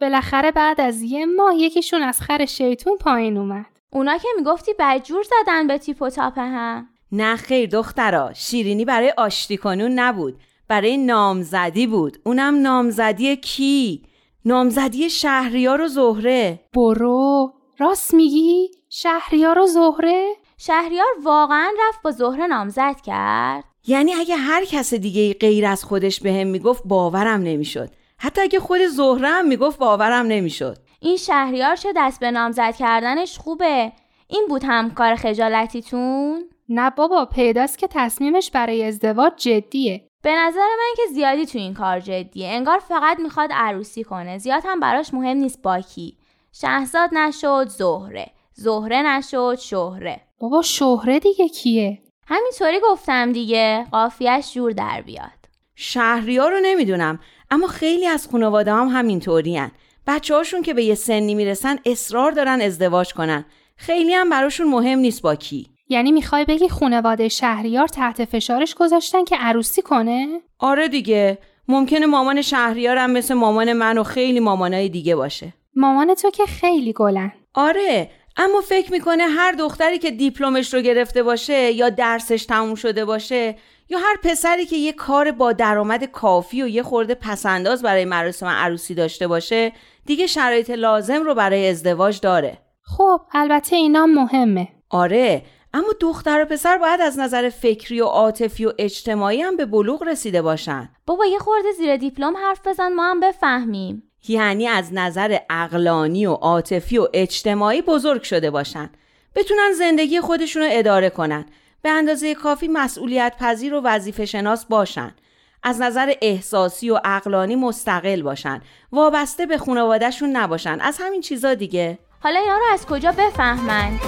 بالاخره 0.00 0.52
بعد 0.52 0.80
از 0.80 1.02
یه 1.02 1.26
ماه 1.26 1.54
یکیشون 1.54 2.02
از 2.02 2.20
خر 2.20 2.44
شیطون 2.44 2.96
پایین 2.96 3.36
اومد. 3.36 3.66
اونا 3.92 4.18
که 4.18 4.28
می‌گفتی 4.36 4.72
بدجور 4.78 5.22
زدن 5.22 5.66
به 5.66 5.78
تیپ 5.78 6.02
و 6.02 6.10
تاپ 6.10 6.38
هم. 6.38 6.88
نه 7.12 7.36
خیر 7.36 7.68
دخترا 7.68 8.32
شیرینی 8.32 8.84
برای 8.84 9.14
آشتی 9.16 9.56
کنون 9.56 9.92
نبود. 9.92 10.40
برای 10.68 10.96
نامزدی 10.96 11.86
بود. 11.86 12.18
اونم 12.24 12.62
نامزدی 12.62 13.36
کی؟ 13.36 14.02
نامزدی 14.44 15.10
شهریار 15.10 15.80
و 15.80 15.88
زهره. 15.88 16.60
برو. 16.74 17.54
راست 17.78 18.14
میگی؟ 18.14 18.70
شهریار 18.88 19.58
و 19.58 19.66
زهره؟ 19.66 20.34
شهریار 20.58 21.06
واقعا 21.22 21.72
رفت 21.88 22.02
با 22.02 22.10
زهره 22.10 22.46
نامزد 22.46 23.00
کرد. 23.06 23.64
یعنی 23.86 24.14
اگه 24.14 24.36
هر 24.36 24.64
کس 24.64 24.94
دیگه 24.94 25.34
غیر 25.34 25.66
از 25.66 25.84
خودش 25.84 26.20
بهم 26.20 26.34
به 26.36 26.44
می‌گفت 26.44 26.82
باورم 26.84 27.40
نمی‌شد. 27.40 27.88
حتی 28.18 28.40
اگه 28.40 28.60
خود 28.60 28.86
زهره 28.86 29.28
هم 29.28 29.48
می‌گفت 29.48 29.78
باورم 29.78 30.26
نمی‌شد. 30.26 30.76
این 31.00 31.16
شهریار 31.16 31.76
چه 31.76 31.92
دست 31.96 32.20
به 32.20 32.30
نامزد 32.30 32.74
کردنش 32.76 33.38
خوبه؟ 33.38 33.92
این 34.28 34.46
بود 34.48 34.64
همکار 34.64 35.14
خجالتیتون؟ 35.14 36.48
نه 36.68 36.90
بابا 36.90 37.24
پیداست 37.24 37.78
که 37.78 37.88
تصمیمش 37.90 38.50
برای 38.50 38.84
ازدواج 38.84 39.32
جدیه. 39.36 40.08
به 40.22 40.32
نظر 40.32 40.60
من 40.60 40.94
که 40.96 41.02
زیادی 41.12 41.46
تو 41.46 41.58
این 41.58 41.74
کار 41.74 42.00
جدیه. 42.00 42.48
انگار 42.48 42.78
فقط 42.78 43.20
می‌خواد 43.20 43.50
عروسی 43.52 44.04
کنه. 44.04 44.38
زیاد 44.38 44.62
هم 44.66 44.80
براش 44.80 45.14
مهم 45.14 45.36
نیست 45.36 45.62
با 45.62 45.80
کی. 45.80 46.16
شهزاد 46.60 47.10
نشد 47.12 47.68
زهره 47.68 48.26
زهره 48.52 49.02
نشد 49.02 49.58
شهره 49.58 50.20
بابا 50.40 50.62
شهره 50.62 51.18
دیگه 51.18 51.48
کیه؟ 51.48 52.02
همینطوری 52.26 52.80
گفتم 52.90 53.32
دیگه 53.32 53.86
قافیش 53.90 54.52
جور 54.54 54.72
در 54.72 55.02
بیاد 55.06 55.48
شهریار 55.74 56.52
رو 56.52 56.58
نمی‌دونم 56.62 57.18
اما 57.50 57.66
خیلی 57.66 58.06
از 58.06 58.28
خانواده 58.32 58.72
هم 58.72 58.88
همینطوری 58.88 59.56
هن. 59.56 59.70
بچه 60.06 60.34
هاشون 60.34 60.62
که 60.62 60.74
به 60.74 60.84
یه 60.84 60.94
سنی 60.94 61.34
می‌رسن 61.34 61.78
اصرار 61.86 62.30
دارن 62.30 62.60
ازدواج 62.60 63.14
کنن 63.14 63.44
خیلی 63.76 64.14
هم 64.14 64.30
براشون 64.30 64.68
مهم 64.68 64.98
نیست 64.98 65.22
با 65.22 65.34
کی 65.34 65.66
یعنی 65.88 66.12
می‌خوای 66.12 66.44
بگی 66.44 66.68
خونواده 66.68 67.28
شهریار 67.28 67.88
تحت 67.88 68.24
فشارش 68.24 68.74
گذاشتن 68.74 69.24
که 69.24 69.36
عروسی 69.36 69.82
کنه؟ 69.82 70.40
آره 70.58 70.88
دیگه 70.88 71.38
ممکنه 71.68 72.06
مامان 72.06 72.42
شهریارم 72.42 73.10
مثل 73.10 73.34
مامان 73.34 73.72
من 73.72 73.98
و 73.98 74.02
خیلی 74.02 74.40
مامانای 74.40 74.88
دیگه 74.88 75.16
باشه 75.16 75.52
مامان 75.76 76.14
تو 76.14 76.30
که 76.30 76.46
خیلی 76.46 76.92
گلن. 76.92 77.32
آره 77.54 78.10
اما 78.36 78.60
فکر 78.60 78.92
می‌کنه 78.92 79.22
هر 79.22 79.52
دختری 79.52 79.98
که 79.98 80.10
دیپلمش 80.10 80.74
رو 80.74 80.80
گرفته 80.80 81.22
باشه 81.22 81.72
یا 81.72 81.90
درسش 81.90 82.46
تموم 82.46 82.74
شده 82.74 83.04
باشه 83.04 83.56
یا 83.88 83.98
هر 83.98 84.16
پسری 84.22 84.66
که 84.66 84.76
یه 84.76 84.92
کار 84.92 85.30
با 85.30 85.52
درآمد 85.52 86.04
کافی 86.04 86.62
و 86.62 86.68
یه 86.68 86.82
خورده 86.82 87.14
پسنداز 87.14 87.82
برای 87.82 88.04
مراسم 88.04 88.46
عروسی 88.46 88.94
داشته 88.94 89.26
باشه 89.26 89.72
دیگه 90.06 90.26
شرایط 90.26 90.70
لازم 90.70 91.22
رو 91.22 91.34
برای 91.34 91.68
ازدواج 91.68 92.20
داره 92.20 92.58
خب 92.82 93.20
البته 93.32 93.76
اینا 93.76 94.06
مهمه. 94.06 94.68
آره 94.90 95.42
اما 95.74 95.88
دختر 96.00 96.42
و 96.42 96.44
پسر 96.44 96.78
باید 96.78 97.00
از 97.00 97.18
نظر 97.18 97.48
فکری 97.48 98.00
و 98.00 98.04
عاطفی 98.04 98.64
و 98.64 98.72
اجتماعی 98.78 99.42
هم 99.42 99.56
به 99.56 99.66
بلوغ 99.66 100.02
رسیده 100.02 100.42
باشن 100.42 100.88
بابا 101.06 101.26
یه 101.26 101.38
خورده 101.38 101.72
زیر 101.72 101.96
دیپلم 101.96 102.36
حرف 102.36 102.66
بزن 102.66 102.92
ما 102.92 103.10
هم 103.10 103.20
بفهمیم 103.20 104.02
یعنی 104.28 104.66
از 104.66 104.92
نظر 104.92 105.38
اقلانی 105.50 106.26
و 106.26 106.32
عاطفی 106.32 106.98
و 106.98 107.08
اجتماعی 107.12 107.82
بزرگ 107.82 108.22
شده 108.22 108.50
باشن. 108.50 108.90
بتونن 109.34 109.72
زندگی 109.78 110.20
خودشون 110.20 110.62
رو 110.62 110.68
اداره 110.72 111.10
کنن. 111.10 111.44
به 111.82 111.90
اندازه 111.90 112.34
کافی 112.34 112.68
مسئولیت 112.68 113.34
پذیر 113.40 113.74
و 113.74 113.80
وظیفه 113.84 114.26
شناس 114.26 114.64
باشن. 114.64 115.14
از 115.62 115.80
نظر 115.80 116.14
احساسی 116.22 116.90
و 116.90 117.00
اقلانی 117.04 117.56
مستقل 117.56 118.22
باشن. 118.22 118.60
وابسته 118.92 119.46
به 119.46 119.58
خانوادهشون 119.58 120.36
نباشن. 120.36 120.78
از 120.80 120.98
همین 121.00 121.20
چیزا 121.20 121.54
دیگه. 121.54 121.98
حالا 122.20 122.40
اینا 122.40 122.56
رو 122.56 122.64
از 122.72 122.86
کجا 122.86 123.12
بفهمن؟ 123.12 123.98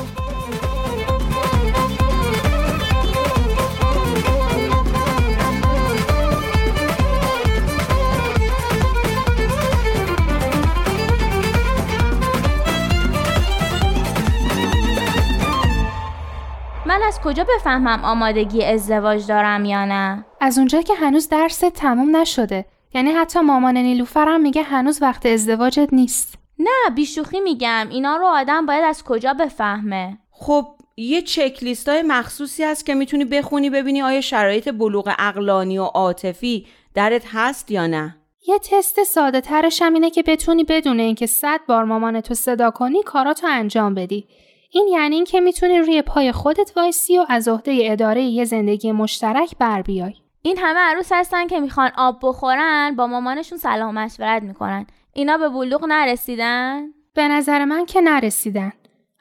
من 16.87 17.03
از 17.03 17.21
کجا 17.21 17.47
بفهمم 17.57 18.05
آمادگی 18.05 18.65
ازدواج 18.65 19.27
دارم 19.27 19.65
یا 19.65 19.85
نه 19.85 20.25
از 20.41 20.59
اونجا 20.59 20.83
که 20.83 20.95
هنوز 20.95 21.29
درست 21.29 21.65
تموم 21.65 22.17
نشده. 22.17 22.65
یعنی 22.95 23.11
حتی 23.11 23.41
مامان 23.41 23.77
نیلوفرم 23.77 24.41
میگه 24.41 24.63
هنوز 24.63 25.03
وقت 25.03 25.27
ازدواجت 25.27 25.89
نیست. 25.93 26.35
نه 26.59 26.95
بیشوخی 26.95 27.41
میگم 27.41 27.87
اینا 27.91 28.17
رو 28.17 28.27
آدم 28.27 28.67
باید 28.67 28.85
از 28.85 29.05
کجا 29.05 29.33
بفهمه 29.33 30.19
خب 30.31 30.67
یه 30.97 31.23
چک 31.23 31.59
لیست 31.63 31.89
های 31.89 32.03
مخصوصی 32.03 32.65
هست 32.65 32.87
که 32.87 32.95
می‌تونی 32.95 33.25
بخونی 33.25 33.71
ببینی 33.71 34.03
آیا 34.03 34.21
شرایط 34.21 34.69
بلوغ 34.69 35.15
اقلانی 35.19 35.79
و 35.79 35.85
عاطفی 35.85 36.67
درت 36.95 37.23
هست 37.33 37.71
یا 37.71 37.87
نه 37.87 38.17
یه 38.49 38.59
تست 38.59 39.05
ساده 39.05 39.41
ترش 39.41 39.83
هم 39.83 39.95
اینه 39.95 40.11
که 40.11 40.23
بتونی 40.23 40.65
بدون 40.65 41.01
اینکه 41.01 41.27
صد 41.27 41.61
بار 41.69 41.85
مامان 41.85 42.21
تو 42.21 42.35
صدا 42.35 42.71
کنی 42.71 43.03
کاراتو 43.03 43.47
انجام 43.47 43.95
بدی. 43.95 44.29
این 44.77 44.89
یعنی 44.89 45.15
اینکه 45.15 45.41
می‌تونی 45.41 45.79
روی 45.79 46.03
پای 46.03 46.33
خودت 46.33 46.73
وایسی 46.77 47.19
و 47.19 47.27
از 47.29 47.49
عهده 47.49 47.79
اداره 47.83 48.23
یه 48.23 48.45
زندگی 48.45 48.93
مشترک 48.93 49.59
بر 49.59 49.83
بیای. 49.83 50.15
این 50.43 50.59
همه 50.59 50.81
عروس 50.81 51.09
هستن 51.13 51.47
که 51.47 51.61
می‌خوان 51.61 51.91
آب 51.97 52.19
بخورن 52.23 52.95
با 52.97 53.07
مامانشون 53.07 53.59
سلام 53.59 53.97
و 53.97 54.01
مشورت 54.01 54.43
می‌کنن 54.43 54.87
اینا 55.13 55.39
به 55.39 55.49
بلوغ 55.49 55.85
نرسیدن 55.89 56.87
به 57.15 57.29
نظر 57.29 57.65
من 57.65 57.87
که 57.87 58.01
نرسیدن. 58.01 58.73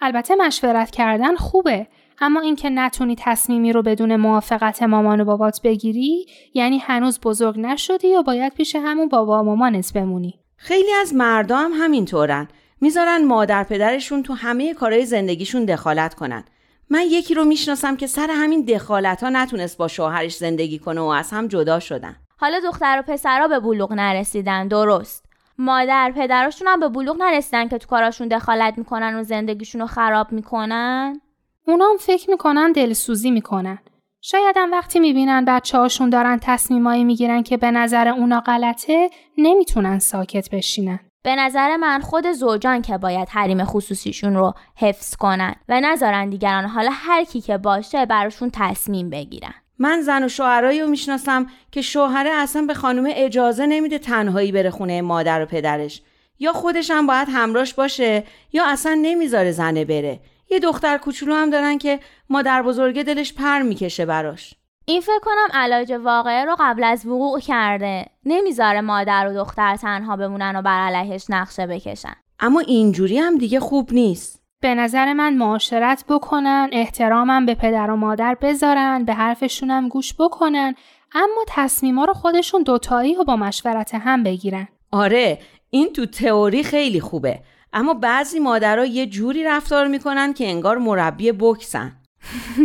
البته 0.01 0.35
مشورت 0.35 0.91
کردن 0.91 1.35
خوبه 1.35 1.87
اما 2.19 2.39
اینکه 2.39 2.69
نتونی 2.69 3.15
تصمیمی 3.19 3.73
رو 3.73 3.81
بدون 3.81 4.15
موافقت 4.15 4.83
مامان 4.83 5.21
و 5.21 5.25
بابات 5.25 5.61
بگیری 5.63 6.25
یعنی 6.53 6.77
هنوز 6.77 7.19
بزرگ 7.19 7.59
نشدی 7.59 8.07
یا 8.07 8.21
باید 8.21 8.53
پیش 8.53 8.75
همون 8.75 9.09
بابا 9.09 9.41
و 9.41 9.45
مامانت 9.45 9.93
بمونی 9.93 10.39
خیلی 10.57 10.93
از 11.01 11.13
مردا 11.13 11.57
هم 11.57 11.71
همینطورن 11.73 12.47
می‌ذارن 12.85 13.25
مادر 13.25 13.63
پدرشون 13.63 14.23
تو 14.23 14.33
همه 14.33 14.73
کارهای 14.73 15.05
زندگیشون 15.05 15.65
دخالت 15.65 16.13
کنن 16.13 16.43
من 16.89 17.01
یکی 17.01 17.33
رو 17.33 17.45
می‌شناسم 17.45 17.97
که 17.97 18.07
سر 18.07 18.27
همین 18.31 18.61
دخالت 18.65 19.23
ها 19.23 19.29
نتونست 19.29 19.77
با 19.77 19.87
شوهرش 19.87 20.35
زندگی 20.37 20.79
کنه 20.79 21.01
و 21.01 21.03
از 21.03 21.31
هم 21.31 21.47
جدا 21.47 21.79
شدن 21.79 22.15
حالا 22.37 22.59
دختر 22.59 22.99
و 22.99 23.13
پسرا 23.13 23.47
به 23.47 23.59
بلوغ 23.59 23.93
نرسیدن 23.93 24.67
درست 24.67 25.25
مادر 25.57 26.13
پدراشون 26.15 26.67
هم 26.67 26.79
به 26.79 26.89
بلوغ 26.89 27.17
نرسیدن 27.21 27.67
که 27.67 27.77
تو 27.77 27.87
کاراشون 27.87 28.27
دخالت 28.27 28.77
می‌کنن 28.77 29.15
و 29.15 29.23
زندگیشون 29.23 29.81
رو 29.81 29.87
خراب 29.87 30.31
می‌کنن 30.31 31.21
اونا 31.67 31.85
هم 31.85 31.97
فکر 31.97 32.29
می‌کنن 32.29 32.71
دلسوزی 32.71 33.31
می‌کنن. 33.31 33.79
شاید 34.21 34.55
هم 34.57 34.71
وقتی 34.71 34.99
می‌بینن 34.99 35.45
بچه 35.45 35.77
هاشون 35.77 36.09
دارن 36.09 36.39
تصمیمایی 36.41 37.03
می‌گیرن 37.03 37.43
که 37.43 37.57
به 37.57 37.71
نظر 37.71 38.07
اونا 38.07 38.39
غلطه 38.39 39.09
نمی‌تونن 39.37 39.99
ساکت 39.99 40.49
بشینن. 40.49 40.99
به 41.25 41.35
نظر 41.35 41.75
من 41.75 41.99
خود 41.99 42.31
زوجان 42.31 42.81
که 42.81 42.97
باید 42.97 43.29
حریم 43.29 43.63
خصوصیشون 43.63 44.35
رو 44.35 44.53
حفظ 44.75 45.15
کنن 45.15 45.55
و 45.69 45.81
نذارن 45.81 46.29
دیگران 46.29 46.65
حالا 46.65 46.89
هر 46.93 47.23
کی 47.23 47.41
که 47.41 47.57
باشه 47.57 48.05
براشون 48.05 48.51
تصمیم 48.53 49.09
بگیرن. 49.09 49.53
من 49.79 50.01
زن 50.01 50.23
و 50.23 50.29
شوهرایی 50.29 50.81
رو 50.81 50.87
می‌شناسم 50.87 51.47
که 51.71 51.81
شوهره 51.81 52.29
اصلا 52.29 52.61
به 52.61 52.73
خانم 52.73 53.05
اجازه 53.09 53.65
نمیده 53.65 53.97
تنهایی 53.97 54.51
بره 54.51 54.69
خونه 54.69 55.01
مادر 55.01 55.41
و 55.41 55.45
پدرش. 55.45 56.01
یا 56.39 56.53
خودش 56.53 56.91
هم 56.91 57.07
باید 57.07 57.27
همراش 57.31 57.73
باشه 57.73 58.23
یا 58.53 58.65
اصلا 58.67 58.99
نمی‌ذاره 59.01 59.51
زنه 59.51 59.85
بره. 59.85 60.19
یه 60.49 60.59
دختر 60.59 60.97
کوچولو 60.97 61.33
هم 61.33 61.49
دارن 61.49 61.77
که 61.77 61.99
مادر 62.29 62.61
بزرگه 62.61 63.03
دلش 63.03 63.33
پر 63.33 63.61
می‌کشه 63.61 64.05
براش. 64.05 64.53
این 64.87 65.01
فکر 65.01 65.19
کنم 65.21 65.47
علاج 65.53 65.91
واقعه 65.91 66.45
رو 66.45 66.55
قبل 66.59 66.83
از 66.83 67.05
وقوع 67.05 67.39
کرده. 67.39 68.05
نمی‌ذاره 68.25 68.81
مادر 68.81 69.27
و 69.27 69.33
دختر 69.33 69.75
تنها 69.75 70.15
بمونن 70.15 70.55
و 70.55 70.61
بر 70.61 70.79
علیهش 70.79 71.25
نقشه 71.29 71.67
بکشن. 71.67 72.15
اما 72.39 72.59
اینجوری 72.59 73.17
هم 73.17 73.37
دیگه 73.37 73.59
خوب 73.59 73.93
نیست. 73.93 74.41
به 74.61 74.75
نظر 74.75 75.13
من 75.13 75.33
معاشرت 75.33 76.05
بکنن 76.09 76.69
احترامم 76.71 77.45
به 77.45 77.55
پدر 77.55 77.91
و 77.91 77.95
مادر 77.95 78.37
بذارن 78.41 79.05
به 79.05 79.13
حرفشونم 79.13 79.89
گوش 79.89 80.13
بکنن 80.19 80.75
اما 81.15 81.45
تصمیما 81.47 82.05
رو 82.05 82.13
خودشون 82.13 82.63
دوتایی 82.63 83.15
و 83.15 83.23
با 83.23 83.35
مشورت 83.35 83.95
هم 83.95 84.23
بگیرن. 84.23 84.67
آره 84.91 85.39
این 85.69 85.93
تو 85.93 86.05
تئوری 86.05 86.63
خیلی 86.63 87.01
خوبه. 87.01 87.39
اما 87.73 87.93
بعضی 87.93 88.39
مادرها 88.39 88.85
یه 88.85 89.05
جوری 89.05 89.43
رفتار 89.43 89.87
می‌کنن 89.87 90.33
که 90.33 90.47
انگار 90.47 90.77
مربی 90.77 91.31
بکسن. 91.31 91.91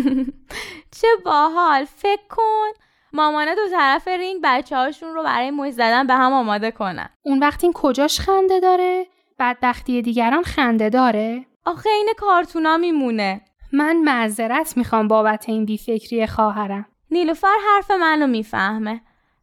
چه 1.01 1.09
باحال. 1.25 1.85
فکر 1.85 2.23
کن. 2.29 2.81
مامانه 3.13 3.55
دو 3.55 3.69
طرف 3.71 4.09
رینگ 4.09 4.41
بچه 4.45 4.77
هاشون 4.77 5.15
رو 5.15 5.23
برای 5.23 5.51
موز 5.51 5.75
زدن 5.75 6.07
به 6.07 6.15
هم 6.15 6.33
آماده 6.33 6.71
کنن. 6.71 7.09
اون 7.23 7.39
وقت 7.39 7.65
این 7.65 7.73
کجاش 7.73 8.21
خنده 8.21 8.61
داره؟ 8.61 9.07
بدبختی 9.39 10.03
دیگران 10.03 10.43
خنده 10.43 10.89
داره؟ 10.89 11.47
آخه 11.65 11.91
این 11.91 12.09
کارتونا 12.19 12.77
میمونه. 12.77 13.41
من 13.73 13.97
معذرت 13.97 14.77
می‌خوام 14.77 15.09
بابت 15.09 15.49
این 15.49 15.65
بیفکری 15.65 16.27
خواهرم. 16.27 16.87
نیلوفر 17.11 17.57
حرف 17.69 17.91
منو 17.91 18.27
می‌فهمه. 18.27 19.01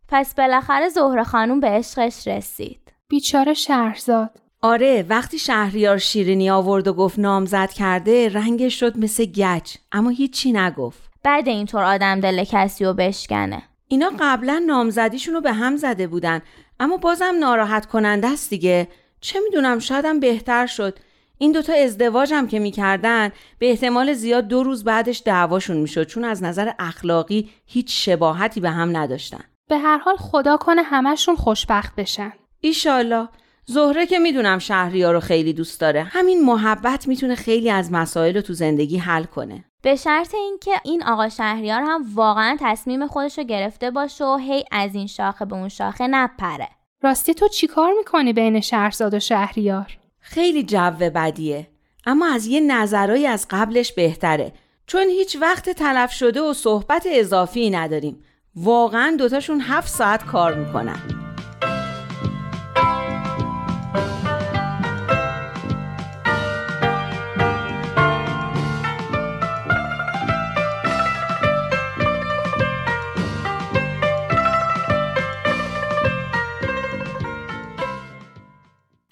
پس 0.10 0.36
بالاخره 0.36 0.90
زهره 0.90 1.24
خانوم 1.24 1.60
به 1.60 1.68
عشقش 1.68 2.28
رسید. 2.28 2.94
بیچاره 3.10 3.54
شهرزاد. 3.54 4.30
آره 4.62 5.06
وقتی 5.10 5.40
شهریار 5.40 5.98
شیرینی 5.98 6.50
آورد 6.50 6.88
و 6.88 6.94
گفت 6.94 7.20
نامزد 7.20 7.72
کرده 7.72 8.30
رنگش 8.30 8.80
شد 8.80 8.98
مثل 8.98 9.26
گچ. 9.26 9.76
اما 9.92 10.10
هیچی 10.10 10.52
نگفت. 10.52 11.08
بعد 11.24 11.48
اینطور 11.48 11.84
آدم 11.84 12.20
دل 12.20 12.44
کسی 12.44 12.86
رو 12.86 12.94
بشکنه. 12.94 13.64
اینا 13.88 14.12
قبلا 14.20 14.64
نامزدیشون 14.68 15.34
رو 15.34 15.42
به 15.42 15.54
هم 15.54 15.76
زده 15.76 16.08
بودن 16.08 16.42
اما 16.80 16.98
بازم 16.98 17.36
ناراحت 17.40 17.86
کننده 17.86 18.28
است 18.28 18.50
دیگه. 18.50 18.88
چه 19.22 19.40
می‌دونم 19.44 19.80
شایدم 19.80 20.20
بهتر 20.20 20.66
شد. 20.66 21.00
این 21.38 21.52
دوتا 21.52 21.74
ازدواجم 21.74 22.48
که 22.48 22.60
می‌کردن 22.60 23.32
به 23.60 23.70
احتمال 23.70 24.14
زیاد 24.14 24.48
دو 24.48 24.64
روز 24.64 24.84
بعدش 24.84 25.22
دعواشون 25.26 25.78
می‌شد 25.78 26.04
چون 26.04 26.24
از 26.24 26.44
نظر 26.44 26.72
اخلاقی 26.80 27.50
هیچ 27.66 28.06
شباهتی 28.06 28.60
به 28.60 28.70
هم 28.70 28.98
نداشتن. 28.98 29.44
به 29.70 29.78
هر 29.78 29.98
حال 29.98 30.16
خدا 30.16 30.58
کنه 30.58 30.82
همشون 30.84 31.36
خوشبخت 31.36 31.96
بشن. 31.96 32.34
ایشالله 32.62 33.28
زهره 33.66 34.06
که 34.06 34.20
می‌دونم 34.20 34.60
شهریار 34.60 35.14
رو 35.14 35.20
خیلی 35.20 35.54
دوست 35.54 35.82
داره 35.82 36.04
همین 36.04 36.46
محبت 36.46 37.08
می‌تونه 37.08 37.36
خیلی 37.36 37.70
از 37.70 37.92
مسائل 37.92 38.36
رو 38.36 38.42
تو 38.42 38.54
زندگی 38.54 38.98
حل 38.98 39.24
کنه. 39.24 39.66
به 39.88 39.96
شرط 39.96 40.36
اینکه 40.36 40.72
این 40.84 41.04
آقا 41.04 41.30
شهریار 41.30 41.82
هم 41.82 42.06
واقعا 42.14 42.58
تصمیم 42.60 43.08
خودش 43.08 43.38
رو 43.38 43.44
گرفته 43.44 43.92
باشه 43.92 44.26
و 44.26 44.36
هی 44.36 44.66
از 44.72 44.96
این 44.96 45.08
شاخه 45.08 45.46
به 45.46 45.56
اون 45.56 45.70
شاخه 45.70 46.08
نپره. 46.08 46.70
راستی 47.02 47.34
تو 47.34 47.48
چیکار 47.48 47.94
می‌کنی 47.98 48.34
بین 48.34 48.60
شهرزاد 48.60 49.14
و 49.14 49.20
شهریار؟ 49.20 49.98
خیلی 50.20 50.64
جو 50.64 50.92
بدیه 51.16 51.68
اما 52.06 52.28
از 52.34 52.48
یه 52.48 52.60
نظرهایی 52.60 53.28
از 53.28 53.48
قبلش 53.50 53.94
بهتره. 53.94 54.54
چون 54.88 55.04
هیچ 55.08 55.38
وقت 55.42 55.70
تلف 55.70 56.12
شده 56.12 56.42
و 56.42 56.54
صحبت 56.54 57.08
اضافی 57.12 57.70
نداریم. 57.70 58.24
واقعا 58.56 59.16
دوتاشون 59.20 59.62
هفت 59.62 59.90
ساعت 59.90 60.26
کار 60.26 60.54
می‌کنن. 60.54 61.27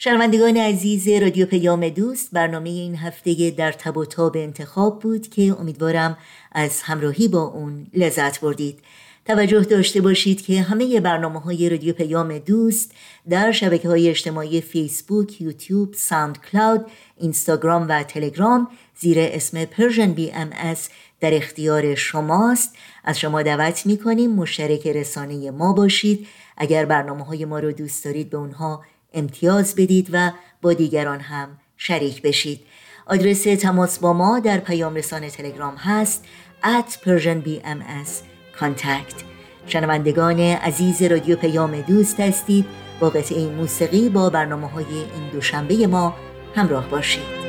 شنوندگان 0.06 0.58
عزیز 0.58 1.08
رادیو 1.08 1.46
پیام 1.46 1.90
دوست 1.90 2.30
برنامه 2.32 2.70
این 2.70 2.96
هفته 2.96 3.52
در 3.52 3.72
تب 3.72 3.98
و 3.98 4.06
تاب 4.06 4.38
انتخاب 4.38 5.00
بود 5.00 5.28
که 5.28 5.56
امیدوارم 5.60 6.18
از 6.52 6.82
همراهی 6.82 7.28
با 7.28 7.42
اون 7.42 7.88
لذت 7.94 8.40
بردید. 8.40 8.80
توجه 9.26 9.62
داشته 9.62 10.02
باشید 10.02 10.42
که 10.42 10.62
همه 10.62 11.00
برنامه 11.00 11.40
های 11.40 11.70
رادیو 11.70 11.94
پیام 11.94 12.38
دوست 12.38 12.92
در 13.30 13.52
شبکه 13.52 13.88
های 13.90 14.10
اجتماعی 14.10 14.62
فیسبوک، 14.62 15.42
یوتیوب، 15.42 15.94
SoundCloud، 15.94 16.86
اینستاگرام 17.18 17.86
و 17.90 18.04
تلگرام 18.04 18.68
زیر 19.00 19.18
اسم 19.20 19.66
Persian 19.66 20.14
BMS 20.14 20.90
در 21.20 21.34
اختیار 21.34 21.96
شماست. 21.96 22.76
از 23.04 23.20
شما 23.20 23.42
دعوت 23.42 23.86
می 23.86 23.98
کنیم 23.98 24.32
مشترک 24.32 24.88
رسانه 24.88 25.52
ما 25.52 25.74
باشید. 25.74 26.28
اگر 26.58 26.86
برنامه 26.86 27.26
های 27.26 27.46
ما 27.46 27.60
رو 27.60 27.72
دوست 27.72 28.06
دارید 28.06 28.30
به 28.30 28.38
اونها 28.38 28.84
امتیاز 29.16 29.76
بدید 29.76 30.10
و 30.14 30.32
با 30.62 30.74
دیگران 30.74 31.20
هم 31.20 31.48
شریک 31.78 32.22
بشید. 32.22 32.60
آدرس 33.06 33.44
تماس 33.44 34.00
با 34.00 34.14
ما 34.14 34.40
در 34.40 34.58
پیام 34.58 34.96
رسانه 34.96 35.30
تلگرام 35.30 35.76
هست 35.76 36.26
at 36.64 36.92
persianbms 37.06 38.12
contact. 38.60 39.24
شنوندگان 39.68 40.40
عزیز 40.40 41.02
رادیو 41.02 41.36
پیام 41.36 41.82
دوست 41.82 42.20
هستید. 42.20 42.66
با 43.00 43.10
قطعه 43.10 43.48
موسیقی 43.48 44.10
با 44.10 44.30
برنامه 44.30 44.68
های 44.68 44.86
این 44.86 45.30
دوشنبه 45.34 45.88
ما 45.88 46.16
همراه 46.56 46.90
باشید. 46.90 47.46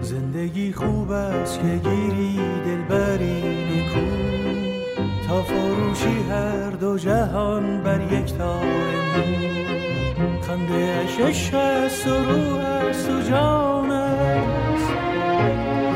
زندگی 0.00 0.72
خوب 0.72 1.10
است 1.10 1.60
که 1.60 1.80
گیری 1.84 2.40
دلبری 2.64 3.42
نیکو. 3.42 4.00
تا 5.28 5.42
فروشی 5.42 6.22
هر 6.30 6.70
دو 6.70 6.98
جهان 6.98 7.82
بر 7.82 8.12
یک 8.12 8.34
تار 8.34 8.64
مو. 8.64 9.67
خنده 10.48 11.04
اشش 11.04 11.54
هست 11.54 12.06
و 12.06 12.10
روح 12.10 12.60
است 12.60 13.10
و 13.10 13.20
جان 13.30 13.90
است 13.90 14.92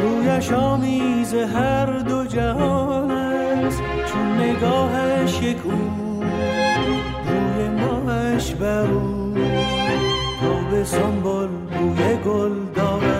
رویش 0.03 0.53
آمیز 0.53 1.35
هر 1.35 1.99
دو 1.99 2.25
جهان 2.25 3.11
است 3.11 3.83
چون 4.07 4.41
نگاهش 4.41 5.43
یک 5.43 5.57
او 5.65 6.25
روی 7.27 7.69
ماهش 7.69 8.51
بر 8.55 8.91
او. 8.91 9.35
به 10.71 10.85
سنبل 10.85 11.47
بوی 11.47 12.17
گل 12.25 12.53
دارد. 12.75 13.12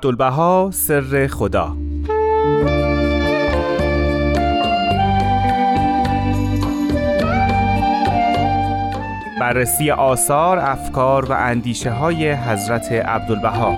عبدالبها 0.00 0.70
سر 0.72 1.26
خدا. 1.26 1.76
بررسی 9.40 9.90
آثار، 9.90 10.58
افکار 10.58 11.24
و 11.24 11.32
اندیشه 11.32 11.90
های 11.90 12.32
حضرت 12.32 12.92
عبدالبها. 12.92 13.76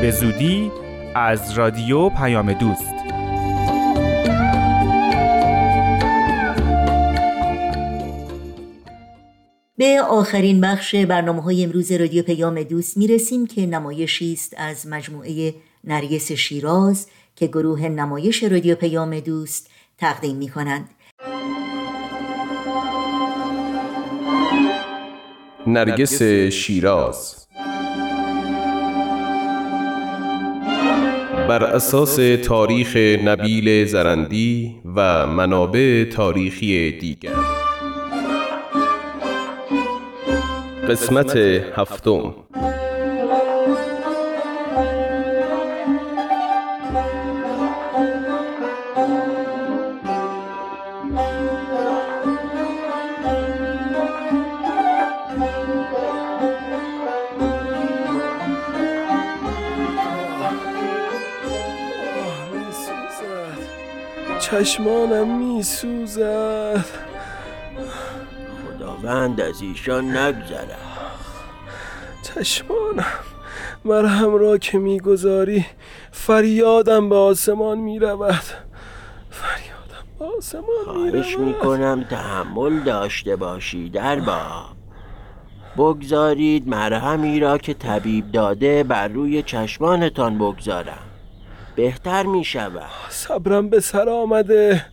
به 0.00 0.10
زودی 0.10 0.70
از 1.14 1.52
رادیو 1.52 2.08
پیام 2.08 2.52
دوست. 2.52 2.97
به 9.78 10.02
آخرین 10.10 10.60
بخش 10.60 10.94
برنامه 10.94 11.42
های 11.42 11.64
امروز 11.64 11.92
رادیو 11.92 12.22
پیام 12.22 12.62
دوست 12.62 12.96
می 12.96 13.06
رسیم 13.06 13.46
که 13.46 13.66
نمایشی 13.66 14.32
است 14.32 14.54
از 14.56 14.86
مجموعه 14.86 15.54
نرگس 15.84 16.32
شیراز 16.32 17.06
که 17.36 17.46
گروه 17.46 17.88
نمایش 17.88 18.42
رادیو 18.42 18.74
پیام 18.74 19.20
دوست 19.20 19.70
تقدیم 19.98 20.36
می 20.36 20.48
کنند. 20.48 20.90
نرگس 25.66 26.22
شیراز 26.52 27.46
بر 31.48 31.64
اساس 31.64 32.16
تاریخ 32.44 32.96
نبیل 33.24 33.84
زرندی 33.84 34.76
و 34.94 35.26
منابع 35.26 36.04
تاریخی 36.04 36.98
دیگر 36.98 37.67
قسمت 40.88 41.36
هفتم. 41.76 42.34
چشمانم 64.40 65.38
می 65.38 65.62
سوزد 65.62 67.07
خداوند 68.98 69.40
از 69.40 69.62
ایشان 69.62 70.16
نگذره 70.16 70.76
چشمانم 72.22 73.04
مرهم 73.84 74.34
را 74.34 74.58
که 74.58 74.78
می‌گذاری 74.78 75.66
فریادم 76.12 77.08
به 77.08 77.16
آسمان 77.16 77.78
می 77.78 77.98
رود 77.98 78.44
فریادم 79.30 80.06
به 80.18 80.24
آسمان 80.24 80.64
می 80.64 81.12
خواهش 81.12 81.38
می‌کنم 81.38 82.04
تحمل 82.10 82.80
داشته 82.80 83.36
باشی 83.36 83.88
در 83.88 84.20
باب. 84.20 84.76
بگذارید 85.76 86.68
مرهمی 86.68 87.40
را 87.40 87.58
که 87.58 87.74
طبیب 87.74 88.32
داده 88.32 88.82
بر 88.82 89.08
روی 89.08 89.42
چشمانتان 89.42 90.38
بگذارم. 90.38 91.02
بهتر 91.76 92.22
می 92.22 92.44
شود 92.44 92.90
صبرم 93.08 93.68
به 93.68 93.80
سر 93.80 94.08
آمده. 94.08 94.86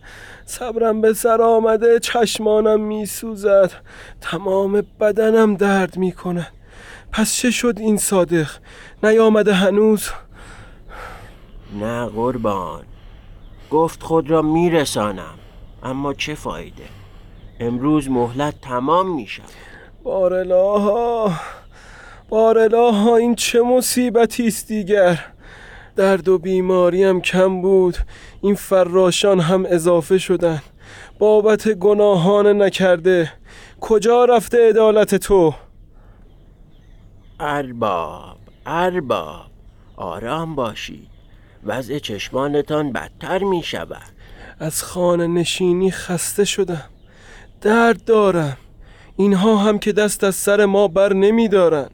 صبرم 0.48 1.00
به 1.00 1.12
سر 1.12 1.42
آمده 1.42 1.98
چشمانم 1.98 2.80
می 2.80 3.06
سوزد 3.06 3.72
تمام 4.20 4.82
بدنم 5.00 5.54
درد 5.54 5.96
می 5.96 6.12
کند 6.12 6.52
پس 7.12 7.34
چه 7.34 7.50
شد 7.50 7.74
این 7.78 7.96
صادق؟ 7.96 8.50
نیامده 9.02 9.54
هنوز؟ 9.54 10.08
نه 11.80 12.06
قربان. 12.06 12.84
گفت 13.70 14.02
خود 14.02 14.30
را 14.30 14.42
میرسانم 14.42 15.38
اما 15.82 16.14
چه 16.14 16.34
فایده؟ 16.34 16.84
امروز 17.60 18.10
مهلت 18.10 18.60
تمام 18.60 19.14
می 19.14 19.26
شود 19.26 19.50
بارلاها 20.02 21.32
بارلاها 22.28 23.16
این 23.16 23.34
چه 23.34 23.62
مصیبتی 23.62 24.46
است 24.46 24.68
دیگر؟ 24.68 25.24
درد 25.96 26.28
و 26.28 26.38
بیماریم 26.38 27.20
کم 27.20 27.62
بود. 27.62 27.96
این 28.46 28.54
فراشان 28.54 29.40
هم 29.40 29.66
اضافه 29.68 30.18
شدن. 30.18 30.62
بابت 31.18 31.68
گناهان 31.68 32.62
نکرده. 32.62 33.32
کجا 33.80 34.24
رفته 34.24 34.68
عدالت 34.68 35.14
تو؟ 35.14 35.54
ارباب 37.40 38.36
ارباب 38.66 39.46
آرام 39.96 40.54
باشید 40.54 41.08
وضع 41.64 41.98
چشمانتان 41.98 42.92
بدتر 42.92 43.38
می 43.38 43.62
شود. 43.62 44.12
از 44.58 44.82
خانه 44.82 45.26
نشینی 45.26 45.90
خسته 45.90 46.44
شدم. 46.44 46.90
درد 47.60 48.04
دارم. 48.04 48.56
اینها 49.16 49.56
هم 49.56 49.78
که 49.78 49.92
دست 49.92 50.24
از 50.24 50.34
سر 50.34 50.64
ما 50.64 50.88
بر 50.88 51.12
نمی 51.12 51.48
دارن. 51.48 51.88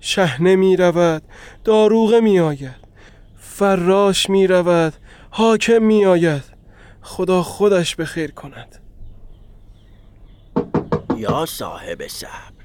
شهنه 0.00 0.56
می 0.56 0.76
رود. 0.76 1.22
داروغه 1.64 2.20
می 2.20 2.40
آید. 2.40 2.87
فراش 3.58 4.30
می 4.30 4.46
رود 4.46 4.92
حاکم 5.30 5.82
می 5.82 6.04
آید 6.04 6.42
خدا 7.00 7.42
خودش 7.42 7.96
به 7.96 8.04
خیر 8.04 8.30
کند. 8.30 8.78
یا 11.16 11.46
صاحب 11.46 12.06
صبر 12.06 12.64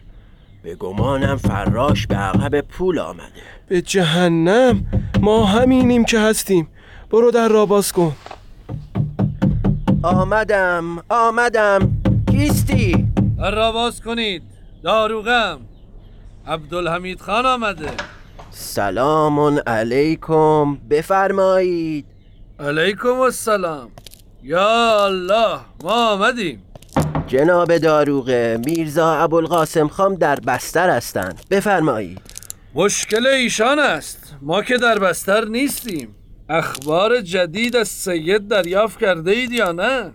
به 0.64 0.76
گمانم 0.76 1.38
فراش 1.38 2.08
به 2.08 2.16
عقب 2.16 2.62
پول 2.62 3.00
آمده. 3.00 3.42
به 3.68 3.82
جهنم؟ 3.82 4.86
ما 5.20 5.46
همینیم 5.46 6.06
که 6.06 6.20
هستیم. 6.20 6.68
برو 7.10 7.32
در 7.32 7.48
را 7.48 7.66
باز 7.66 7.92
کن. 7.92 8.16
آمدم 10.04 11.04
آمدم. 11.10 11.92
کیستی؟ 12.32 13.08
در 13.38 13.56
را 13.56 13.72
باز 13.72 14.02
کنید. 14.02 14.44
داروغم. 14.84 15.60
عبدالحمید 16.48 17.22
خان 17.22 17.46
آمده. 17.46 17.92
سلام 18.56 19.60
علیکم. 19.68 20.76
بفرمایید. 20.76 22.06
علیکم 22.60 23.20
السلام. 23.20 23.92
یا 24.44 25.06
الله 25.06 25.60
ما 25.84 26.12
آمدیم. 26.12 26.64
جناب 27.28 27.78
داروغه 27.78 28.60
میرزا 28.66 29.14
ابوالقاسم 29.14 29.88
خان 29.88 30.16
در 30.16 30.40
بستر 30.40 30.90
هستند. 30.90 31.42
بفرمایید. 31.52 32.22
مشکل 32.76 33.28
ایشان 33.28 33.80
است. 33.80 34.36
ما 34.42 34.64
که 34.64 34.78
در 34.78 35.00
بستر 35.00 35.46
نیستیم. 35.46 36.16
اخبار 36.50 37.22
جدید 37.22 37.76
از 37.76 37.88
سید 37.88 38.48
دریافت 38.48 39.00
کرده 39.00 39.32
اید 39.32 39.52
یا 39.52 39.72
نه؟ 39.72 40.12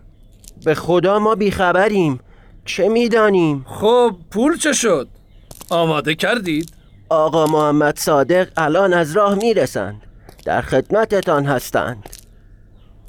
به 0.65 0.75
خدا 0.75 1.19
ما 1.19 1.35
بیخبریم. 1.35 2.21
چه 2.65 2.89
می‌دانیم؟ 2.89 3.65
خب 3.69 4.17
پول 4.31 4.57
چه 4.57 4.73
شد؟ 4.73 5.09
آماده 5.71 6.15
کردید؟ 6.15 6.78
آقا 7.09 7.47
محمد 7.47 7.99
صادق 7.99 8.49
الان 8.57 8.93
از 8.93 9.17
راه 9.17 9.35
می‌رسند. 9.35 10.03
در 10.45 10.61
خدمتتان 10.61 11.45
هستند. 11.45 12.09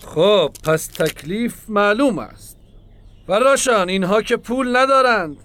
خب 0.05 0.49
پس 0.63 0.88
تکلیف 0.88 1.55
معلوم 1.69 2.19
است. 2.19 2.57
فراشان 3.27 3.89
اینها 3.89 4.21
که 4.21 4.38
پول 4.38 4.75
ندارند. 4.77 5.38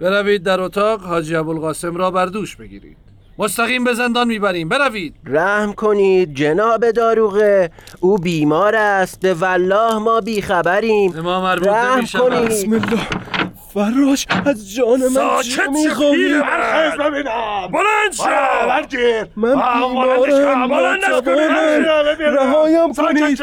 بروید 0.00 0.42
در 0.42 0.60
اتاق 0.60 1.00
حاجی 1.00 1.36
ابوالقاسم 1.36 1.96
را 1.96 2.10
بر 2.10 2.26
دوش 2.26 2.56
بگیرید. 2.56 2.96
مستقیم 3.38 3.84
به 3.84 3.94
زندان 3.94 4.26
می‌بریم. 4.26 4.68
بروید. 4.68 5.14
رحم 5.24 5.72
کنید 5.72 6.34
جناب 6.34 6.90
داروغه 6.90 7.70
او 8.00 8.18
بیمار 8.18 8.74
است. 8.76 9.20
به 9.20 9.34
والله 9.34 9.98
ما 9.98 10.20
بیخبریم. 10.20 11.20
ما 11.20 11.42
مربوط 11.42 11.68
رحم. 11.68 12.04
کنید. 12.06 12.48
بسم 12.48 12.72
الله. 12.72 13.33
فراش 13.74 14.26
از 14.46 14.74
جان 14.74 15.00
من 15.00 15.08
ساکت 15.08 15.42
چه 15.42 15.62
شو، 15.62 15.70
می‌خواهی؟ 15.70 16.16
پیرمرد. 16.16 16.98
ببینم 16.98 17.68
بلند 17.72 18.12
شو. 18.16 18.24
برگیر. 18.68 19.24
من 19.36 19.54
بیمارم 19.54 20.98
ناتوانم. 21.10 21.84
رهایم 22.20 22.92
کنید. 22.92 23.38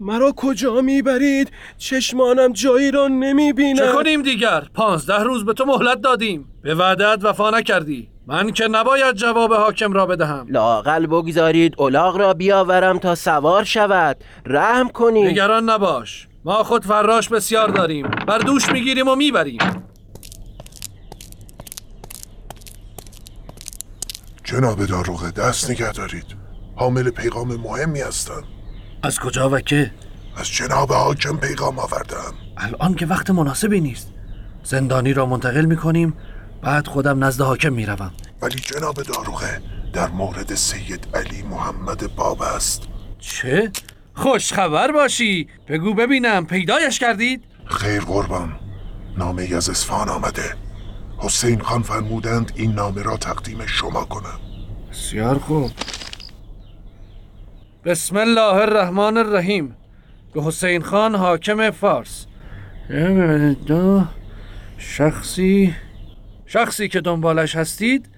مرا 0.00 0.32
کجا 0.36 0.80
می‌برید 0.80 1.50
چشمانم 1.78 2.52
جایی 2.52 2.90
را 2.90 3.08
نمی‌بینم 3.08 3.76
چه 3.76 3.92
کنیم 3.92 4.22
دیگر؟ 4.22 4.62
پانزده 4.74 5.22
روز 5.22 5.44
به 5.44 5.52
تو 5.52 5.64
مهلت 5.64 6.00
دادیم 6.00 6.48
به 6.62 6.74
وعدت 6.74 7.18
وفا 7.24 7.50
نکردی 7.50 8.08
من 8.26 8.50
که 8.50 8.68
نباید 8.68 9.14
جواب 9.14 9.52
حاکم 9.54 9.92
را 9.92 10.06
بدهم 10.06 10.46
لاقل 10.48 11.06
بگذارید 11.06 11.80
الاغ 11.80 12.16
را 12.16 12.34
بیاورم 12.34 12.98
تا 12.98 13.14
سوار 13.14 13.64
شود 13.64 14.16
رحم 14.46 14.88
کنید 14.88 15.26
نگران 15.26 15.70
نباش 15.70 16.28
ما 16.46 16.64
خود 16.64 16.84
فراش 16.84 17.28
بسیار 17.28 17.68
داریم. 17.68 18.10
بر 18.28 18.38
دوش 18.38 18.68
می‌گیریم 18.68 19.08
و 19.08 19.14
می‌بریم. 19.16 19.58
جناب 24.44 24.86
داروغه 24.86 25.30
دست 25.30 25.70
نگه 25.70 25.92
دارید. 25.92 26.24
حامل 26.76 27.10
پیغام 27.10 27.56
مهمی 27.56 28.00
هستند 28.00 28.44
از 29.02 29.20
کجا 29.20 29.50
و 29.50 29.60
که؟ 29.60 29.90
از 30.36 30.48
جناب 30.48 30.92
حاکم 30.92 31.36
پیغام 31.36 31.78
آوردم. 31.78 32.34
الان 32.56 32.94
که 32.94 33.06
وقت 33.06 33.30
مناسبی 33.30 33.80
نیست. 33.80 34.12
زندانی 34.64 35.12
را 35.12 35.26
منتقل 35.26 35.64
می‌کنیم 35.64 36.14
بعد 36.62 36.86
خودم 36.86 37.24
نزد 37.24 37.40
حاکم 37.40 37.72
می‌روم. 37.72 38.12
ولی 38.42 38.60
جناب 38.60 39.02
داروغه 39.02 39.60
در 39.92 40.08
مورد 40.08 40.54
سید 40.54 41.08
علی 41.14 41.42
محمد 41.42 42.14
باب 42.16 42.42
است. 42.42 42.82
چه؟ 43.18 43.72
خوش 44.16 44.52
خبر 44.52 44.92
باشی. 44.92 45.48
بگو 45.68 45.94
ببینم 45.94 46.46
پیدایش 46.46 46.98
کردید؟ 46.98 47.44
خیر 47.64 48.00
قربان. 48.00 48.60
نامه 49.18 49.42
ای 49.42 49.54
از 49.54 49.70
اصفهان 49.70 50.08
آمده. 50.08 50.54
حسین 51.18 51.60
خان 51.60 51.82
فرمودند 51.82 52.52
این 52.54 52.72
نامه 52.72 53.02
را 53.02 53.16
تقدیم 53.16 53.66
شما 53.66 54.04
کنم. 54.04 54.40
بسیار 54.90 55.38
خوب. 55.38 55.70
بسم 57.84 58.16
الله 58.16 58.54
الرحمن 58.54 59.16
الرحیم. 59.16 59.76
به 60.34 60.42
حسین 60.42 60.82
خان 60.82 61.14
حاکم 61.14 61.70
فارس. 61.70 62.26
دو 63.66 64.04
شخصی 64.78 65.74
شخصی 66.46 66.88
که 66.88 67.00
دنبالش 67.00 67.56
هستید 67.56 68.08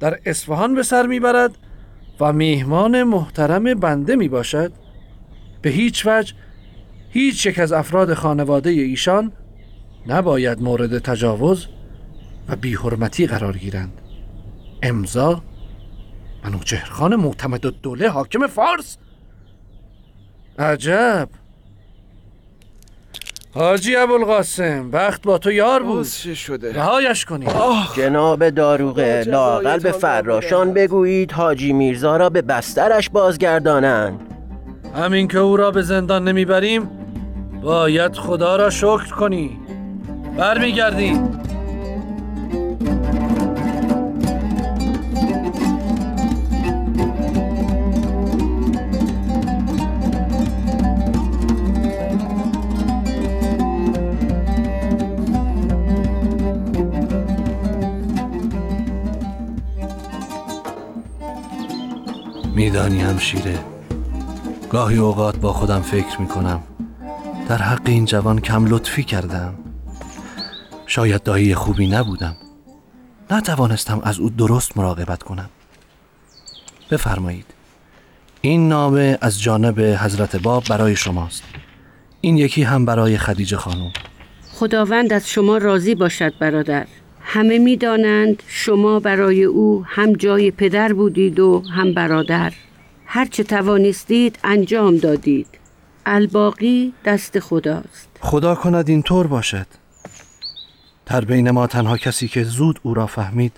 در 0.00 0.18
اصفهان 0.26 0.74
به 0.74 0.82
سر 0.82 1.06
می‌برد 1.06 1.58
و 2.20 2.32
میهمان 2.32 3.02
محترم 3.02 3.74
بنده 3.74 4.16
می 4.16 4.28
باشد 4.28 4.72
به 5.62 5.70
هیچ 5.70 6.06
وجه 6.06 6.34
هیچ 7.10 7.46
یک 7.46 7.58
از 7.58 7.72
افراد 7.72 8.14
خانواده 8.14 8.70
ایشان 8.70 9.32
نباید 10.06 10.62
مورد 10.62 10.98
تجاوز 10.98 11.66
و 12.48 12.56
بیحرمتی 12.56 13.26
قرار 13.26 13.56
گیرند. 13.56 14.00
امضا 14.82 15.42
منوچهر 16.44 16.90
خان 16.90 17.16
معتمد 17.16 17.66
الدوله 17.66 18.08
حاکم 18.08 18.46
فارس. 18.46 18.96
عجب! 20.58 21.28
حاجی 23.54 23.96
ابوالقاسم 23.96 24.88
وقت 24.92 25.22
با 25.22 25.38
تو 25.38 25.52
یار 25.52 25.82
بود. 25.82 26.06
شده؟ 26.34 26.72
رهایش 26.72 27.24
کنید. 27.24 27.50
جناب 27.96 28.50
داروغه 28.50 29.24
لاقل 29.26 29.78
به 29.78 29.92
فراشان 29.92 30.72
بگویید 30.72 31.32
حاجی 31.32 31.72
میرزا 31.72 32.16
را 32.16 32.30
به 32.30 32.42
بسترش 32.42 33.10
بازگردانند. 33.10 34.37
همین 34.98 35.28
که 35.28 35.38
او 35.38 35.56
را 35.56 35.70
به 35.70 35.82
زندان 35.82 36.28
نمی‌بریم 36.28 36.90
باید 37.62 38.16
خدا 38.16 38.56
را 38.56 38.70
شکر 38.70 39.14
کنی. 39.14 39.58
برمیگردیم. 40.36 41.30
میدانی 62.54 63.00
همشیره. 63.00 63.77
گاهی 64.70 64.98
اوقات 64.98 65.36
با 65.36 65.52
خودم 65.52 65.80
فکر 65.80 66.20
می‌کنم. 66.20 66.62
در 67.48 67.58
حق 67.58 67.82
این 67.84 68.04
جوان 68.04 68.40
کم 68.40 68.66
لطفی 68.66 69.04
کردم. 69.04 69.54
شاید 70.86 71.22
دایی 71.22 71.54
خوبی 71.54 71.86
نبودم. 71.86 72.36
نتوانستم 73.30 74.00
از 74.04 74.18
او 74.18 74.30
درست 74.30 74.76
مراقبت 74.76 75.22
کنم. 75.22 75.48
بفرمایید. 76.90 77.44
این 78.40 78.68
نامه 78.68 79.18
از 79.20 79.42
جانب 79.42 79.80
حضرت 79.80 80.36
باب 80.36 80.64
برای 80.70 80.96
شماست. 80.96 81.42
این 82.20 82.38
یکی 82.38 82.62
هم 82.62 82.84
برای 82.84 83.18
خدیجه 83.18 83.56
خانم. 83.56 83.92
خداوند 84.52 85.12
از 85.12 85.28
شما 85.28 85.58
راضی 85.58 85.94
باشد 85.94 86.38
برادر. 86.38 86.86
همه 87.20 87.58
می 87.58 87.76
دانند 87.76 88.42
شما 88.46 89.00
برای 89.00 89.44
او 89.44 89.84
هم 89.86 90.12
جای 90.12 90.50
پدر 90.50 90.92
بودید 90.92 91.40
و 91.40 91.62
هم 91.74 91.94
برادر. 91.94 92.52
هرچه 93.10 93.44
توانستید 93.44 94.38
انجام 94.44 94.96
دادید. 94.96 95.46
الباقی 96.06 96.92
دست 97.04 97.40
خداست. 97.40 98.08
خدا 98.20 98.54
کند 98.54 98.88
این 98.88 99.02
طور 99.02 99.26
باشد. 99.26 99.66
در 101.06 101.24
بین 101.24 101.50
ما 101.50 101.66
تنها 101.66 101.96
کسی 101.96 102.28
که 102.28 102.44
زود 102.44 102.80
او 102.82 102.94
را 102.94 103.06
فهمید 103.06 103.52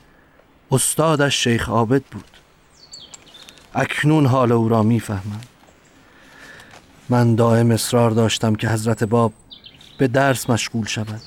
استادش 0.71 1.45
شیخ 1.45 1.69
عابد 1.69 2.03
بود. 2.03 2.31
اکنون 3.75 4.27
حال 4.27 4.53
او 4.53 4.69
را 4.69 4.83
می‌فهمم. 4.83 5.41
من 7.09 7.35
دائم 7.35 7.71
اصرار 7.71 8.11
داشتم 8.11 8.55
که 8.55 8.69
حضرت 8.69 9.05
باب 9.05 9.33
به 9.99 10.09
درس 10.09 10.51
مشغول 10.51 10.87
شود. 10.87 11.21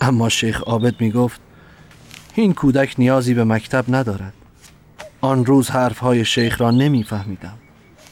اما 0.00 0.28
شیخ 0.28 0.62
عابد 0.62 1.00
می 1.00 1.10
گفت 1.10 1.40
این 2.34 2.54
کودک 2.54 2.94
نیازی 2.98 3.34
به 3.34 3.44
مکتب 3.44 3.84
ندارد. 3.88 4.32
آن 5.20 5.46
روز 5.46 5.70
حرفهای 5.70 6.24
شیخ 6.24 6.60
را 6.60 6.70
نمیفهمیدم. 6.70 7.58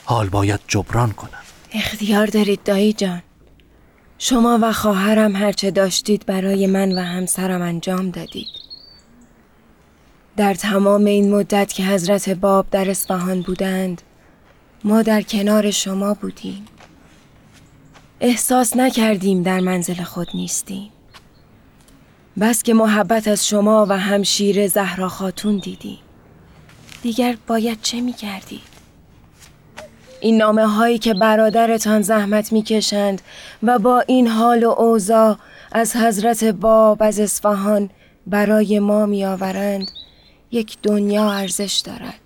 حال 0.04 0.28
باید 0.28 0.60
جبران 0.68 1.12
کنم. 1.12 1.30
اختیار 1.72 2.26
دارید 2.26 2.62
دایی 2.62 2.92
جان. 2.92 3.22
شما 4.18 4.58
و 4.62 4.72
خواهرم 4.72 5.36
هرچه 5.36 5.70
داشتید 5.70 6.26
برای 6.26 6.66
من 6.66 6.92
و 6.92 7.00
همسرم 7.00 7.62
انجام 7.62 8.10
دادید. 8.10 8.64
در 10.36 10.54
تمام 10.54 11.04
این 11.04 11.34
مدت 11.34 11.72
که 11.72 11.84
حضرت 11.84 12.28
باب 12.28 12.66
در 12.70 12.90
اصفهان 12.90 13.42
بودند 13.42 14.02
ما 14.84 15.02
در 15.02 15.22
کنار 15.22 15.70
شما 15.70 16.14
بودیم. 16.14 16.64
احساس 18.20 18.76
نکردیم 18.76 19.42
در 19.42 19.60
منزل 19.60 20.02
خود 20.02 20.28
نیستیم. 20.34 20.90
بس 22.40 22.62
که 22.62 22.74
محبت 22.74 23.28
از 23.28 23.46
شما 23.46 23.86
و 23.88 23.98
همشیر 23.98 24.68
زهرا 24.68 25.08
خاتون 25.08 25.58
دیدیم. 25.58 25.98
دیگر 27.04 27.36
باید 27.46 27.78
چه 27.82 28.00
می 28.00 28.12
کردید؟ 28.12 28.74
این 30.20 30.36
نامه 30.36 30.66
هایی 30.66 30.98
که 30.98 31.14
برادرتان 31.14 32.02
زحمت 32.02 32.52
می 32.52 32.62
کشند 32.62 33.22
و 33.62 33.78
با 33.78 34.00
این 34.00 34.26
حال 34.28 34.64
و 34.64 34.68
اوضاع 34.68 35.36
از 35.72 35.96
حضرت 35.96 36.44
باب 36.44 37.02
از 37.02 37.20
اصفهان 37.20 37.90
برای 38.26 38.78
ما 38.78 39.06
می 39.06 39.24
آورند 39.24 39.86
یک 40.50 40.76
دنیا 40.82 41.32
ارزش 41.32 41.82
دارد 41.84 42.20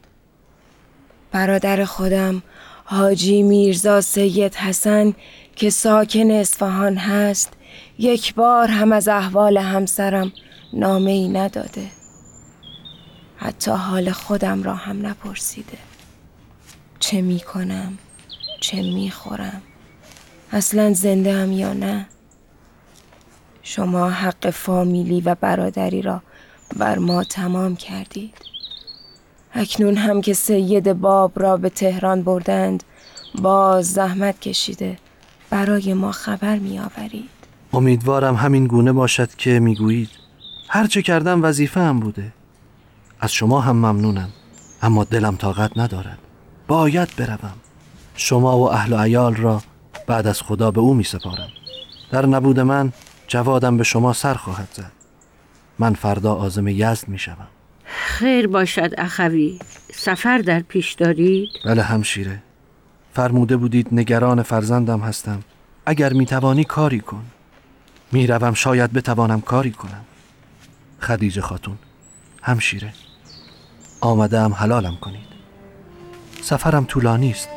برادر 1.32 1.84
خودم 1.84 2.42
حاجی 2.84 3.42
میرزا 3.42 4.00
سید 4.00 4.54
حسن 4.54 5.14
که 5.56 5.70
ساکن 5.70 6.30
اصفهان 6.30 6.96
هست 6.96 7.52
یک 7.98 8.34
بار 8.34 8.68
هم 8.68 8.92
از 8.92 9.08
احوال 9.08 9.58
همسرم 9.58 10.32
نامه 10.72 11.10
ای 11.10 11.28
نداده 11.28 11.98
حتی 13.38 13.70
حال 13.70 14.10
خودم 14.10 14.62
را 14.62 14.74
هم 14.74 15.06
نپرسیده. 15.06 15.78
چه 16.98 17.20
می 17.20 17.40
کنم 17.40 17.98
چه 18.60 18.76
می 18.76 19.10
خورم 19.10 19.62
اصلا 20.52 20.92
زنده 20.92 21.34
هم 21.34 21.52
یا 21.52 21.72
نه؟ 21.72 22.06
شما 23.62 24.10
حق 24.10 24.50
فامیلی 24.50 25.20
و 25.20 25.34
برادری 25.34 26.02
را 26.02 26.22
بر 26.76 26.98
ما 26.98 27.24
تمام 27.24 27.76
کردید. 27.76 28.34
اکنون 29.54 29.96
هم 29.96 30.20
که 30.20 30.34
سید 30.34 30.92
باب 30.92 31.32
را 31.36 31.56
به 31.56 31.68
تهران 31.68 32.22
بردند 32.22 32.82
باز 33.42 33.92
زحمت 33.92 34.40
کشیده 34.40 34.98
برای 35.50 35.94
ما 35.94 36.12
خبر 36.12 36.58
می 36.58 36.78
آورید 36.78 37.30
امیدوارم 37.72 38.34
همین 38.34 38.66
گونه 38.66 38.92
باشد 38.92 39.34
که 39.34 39.60
می‌گویید. 39.60 40.10
هرچه 40.68 41.02
کردم 41.02 41.42
وظیفه 41.42 41.80
هم 41.80 42.00
بوده. 42.00 42.32
از 43.20 43.32
شما 43.32 43.60
هم 43.60 43.76
ممنونم 43.76 44.28
اما 44.82 45.04
دلم 45.04 45.36
طاقت 45.36 45.78
ندارد. 45.78 46.18
باید 46.68 47.16
بروم. 47.16 47.54
شما 48.14 48.58
و 48.58 48.72
اهل 48.72 48.92
و 48.92 48.96
عیال 48.96 49.34
را 49.34 49.62
بعد 50.06 50.26
از 50.26 50.42
خدا 50.42 50.70
به 50.70 50.80
او 50.80 50.94
می 50.94 51.04
سپارم 51.04 51.48
در 52.10 52.26
نبود 52.26 52.60
من 52.60 52.92
جوادم 53.26 53.76
به 53.76 53.84
شما 53.84 54.12
سر 54.12 54.34
خواهد 54.34 54.68
زد. 54.72 54.92
من 55.78 55.94
فردا 55.94 56.34
آزم 56.34 56.68
یزد 56.68 57.08
می 57.08 57.18
شوم 57.18 57.46
خیر 57.84 58.46
باشد 58.46 58.90
اخوی. 58.98 59.58
سفر 59.94 60.38
در 60.38 60.60
پیش 60.60 60.92
دارید؟ 60.92 61.48
بله 61.64 61.82
همشیره. 61.82 62.42
فرموده 63.14 63.56
بودید 63.56 63.88
نگران 63.92 64.42
فرزندم 64.42 65.00
هستم. 65.00 65.40
اگر 65.86 66.12
می 66.12 66.26
توانی 66.26 66.64
کاری 66.64 67.00
کن. 67.00 67.24
می 68.12 68.26
روم 68.26 68.54
شاید 68.54 68.92
بتوانم 68.92 69.40
کاری 69.40 69.70
کنم. 69.70 70.04
خدیجه 71.00 71.40
خاتون 71.40 71.78
همشیره. 72.42 72.92
آمده 74.00 74.40
هم 74.40 74.54
حلالم 74.54 74.96
کنید. 74.96 75.28
سفرم 76.42 76.84
طولانی 76.84 77.30
است. 77.30 77.48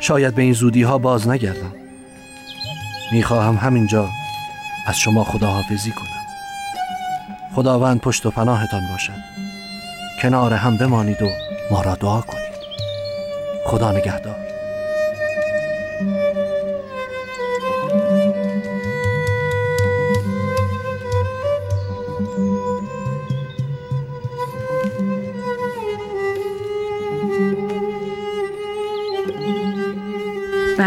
شاید 0.00 0.34
به 0.34 0.42
این 0.42 0.52
زودی 0.52 0.82
ها 0.82 0.98
باز 0.98 1.28
نگردم. 1.28 1.72
می‌خواهم 3.12 3.56
همینجا 3.56 4.08
از 4.86 4.98
شما 4.98 5.24
خداحافظی 5.24 5.90
کنم. 5.90 6.08
خداوند 7.54 8.00
پشت 8.00 8.26
و 8.26 8.30
پناهتان 8.30 8.88
باشد. 8.90 9.12
کنار 10.22 10.52
هم 10.52 10.76
بمانید 10.76 11.22
و 11.22 11.28
ما 11.70 11.82
را 11.82 11.94
دعا 11.94 12.20
کنید. 12.20 12.58
خدا 13.66 13.92
نگهدار. 13.92 14.47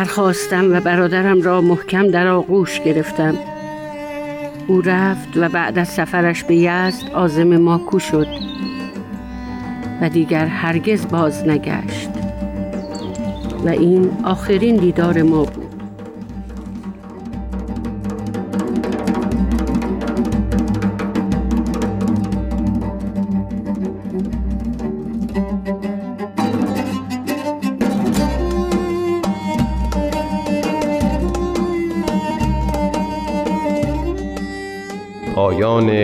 برخواستم 0.02 0.74
و 0.74 0.80
برادرم 0.80 1.42
را 1.42 1.62
محکم 1.62 2.08
در 2.08 2.28
آغوش 2.28 2.80
گرفتم. 2.80 3.36
او 4.68 4.82
رفت 4.82 5.30
و 5.36 5.50
بعد 5.50 5.80
از 5.80 5.88
سفرش 5.88 6.44
به 6.44 6.56
یزد 6.56 7.12
آزم 7.14 7.58
ما 7.58 7.78
کو 7.78 8.00
شد 8.00 8.28
و 10.02 10.10
دیگر 10.10 10.46
هرگز 10.46 11.08
باز 11.08 11.48
نگشت. 11.48 12.10
و 13.66 13.70
این 13.70 14.12
آخرین 14.24 14.76
دیدار 14.76 15.22
ما 15.22 15.46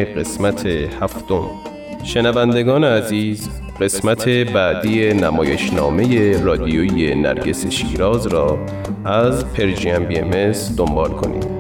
قسمت 0.06 0.66
هفتم. 0.66 1.50
شنوندگان 2.04 2.84
عزیز 2.84 3.50
قسمت 3.82 4.30
بعدی 4.30 5.14
نمایشنامه 5.14 6.38
رادیویی 6.44 7.16
نرگس 7.16 7.68
شیراز 7.68 8.28
را 8.28 8.60
از 9.06 9.54
پرژیم 9.54 10.06
بی 10.06 10.22
دنبال 10.78 11.10
کنید. 11.10 11.57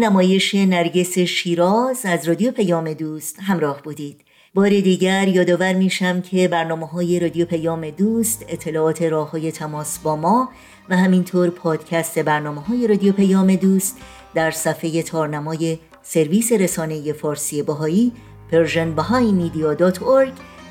نمایش 0.00 0.54
نرگس 0.54 1.18
شیراز 1.18 2.00
از 2.04 2.28
رادیو 2.28 2.50
پیام 2.50 2.92
دوست 2.92 3.36
همراه 3.40 3.82
بودید. 3.82 4.20
بار 4.54 4.68
دیگر 4.68 5.28
یادآور 5.28 5.72
میشم 5.72 6.20
که 6.20 6.48
برنامه 6.48 6.86
های 6.86 7.20
رادیو 7.20 7.46
پیام 7.46 7.90
دوست 7.90 8.44
اطلاعات 8.48 9.02
راه 9.02 9.30
های 9.30 9.52
تماس 9.52 9.98
با 9.98 10.16
ما 10.16 10.48
و 10.88 10.96
همینطور 10.96 11.50
پادکست 11.50 12.18
برنامه 12.18 12.60
های 12.60 12.86
رادیو 12.86 13.12
پیام 13.12 13.54
دوست 13.56 13.98
در 14.34 14.50
صفحه 14.50 15.02
تارنمای 15.02 15.78
سرویس 16.02 16.52
رسانه 16.52 17.12
فارسی 17.12 17.62
بهایی 17.62 18.12
Persian 18.52 18.94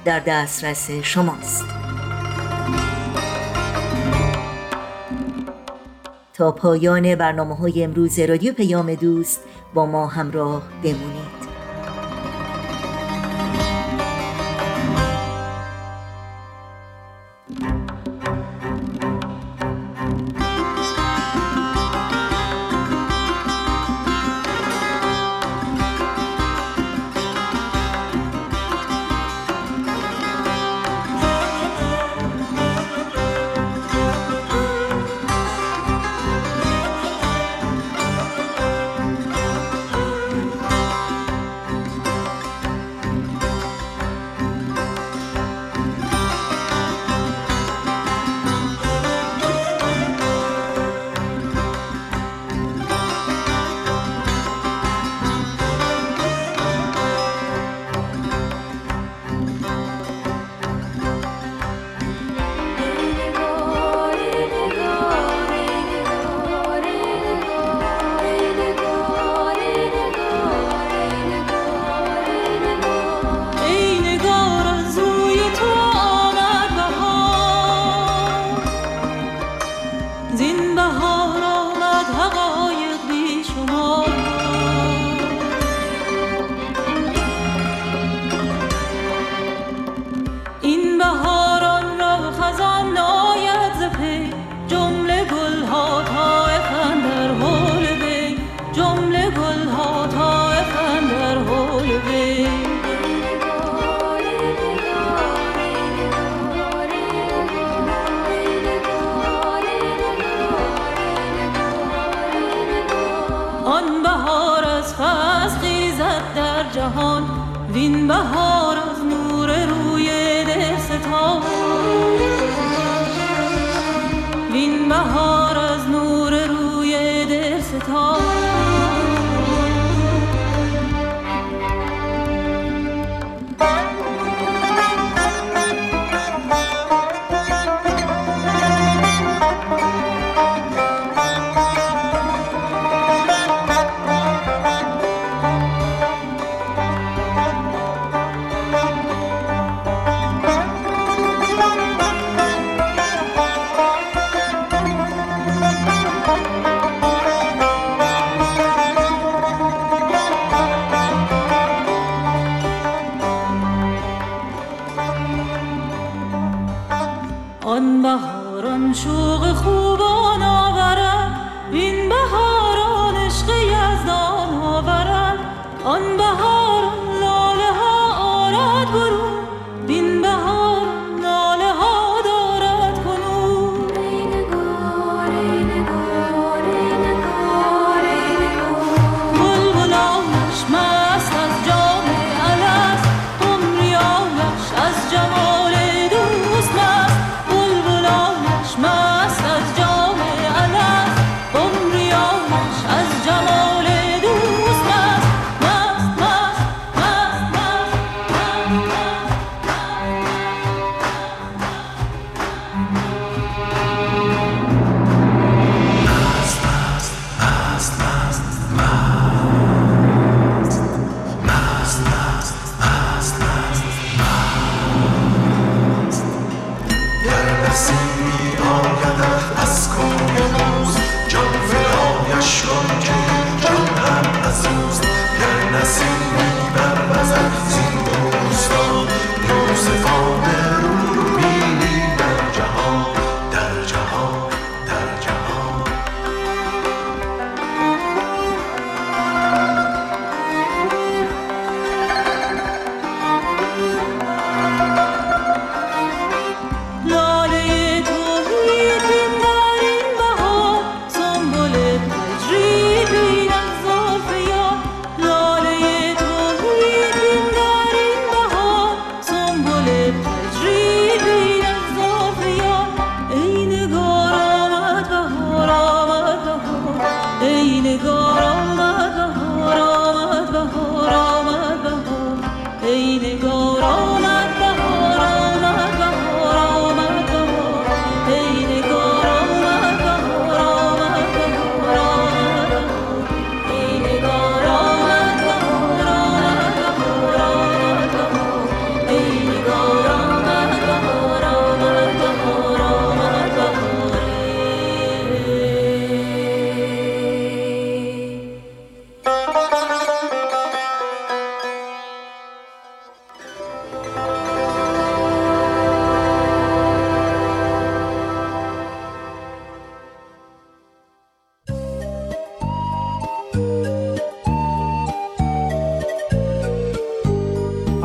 در 0.05 0.19
دسترس 0.19 0.91
شماست. 0.91 1.88
تا 6.39 6.51
پایان 6.51 7.15
برنامه 7.15 7.55
های 7.55 7.83
امروز 7.83 8.19
رادیو 8.19 8.53
پیام 8.53 8.95
دوست 8.95 9.43
با 9.73 9.85
ما 9.85 10.07
همراه 10.07 10.63
بمونید. 10.83 11.38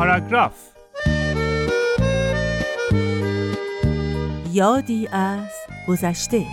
پاراگراف. 0.05 0.53
یادی 4.51 5.07
از 5.11 5.51
گذشته. 5.87 6.45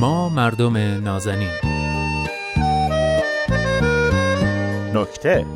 ما 0.00 0.28
مردم 0.28 0.76
نازنین. 0.76 1.48
نکته. 4.94 5.46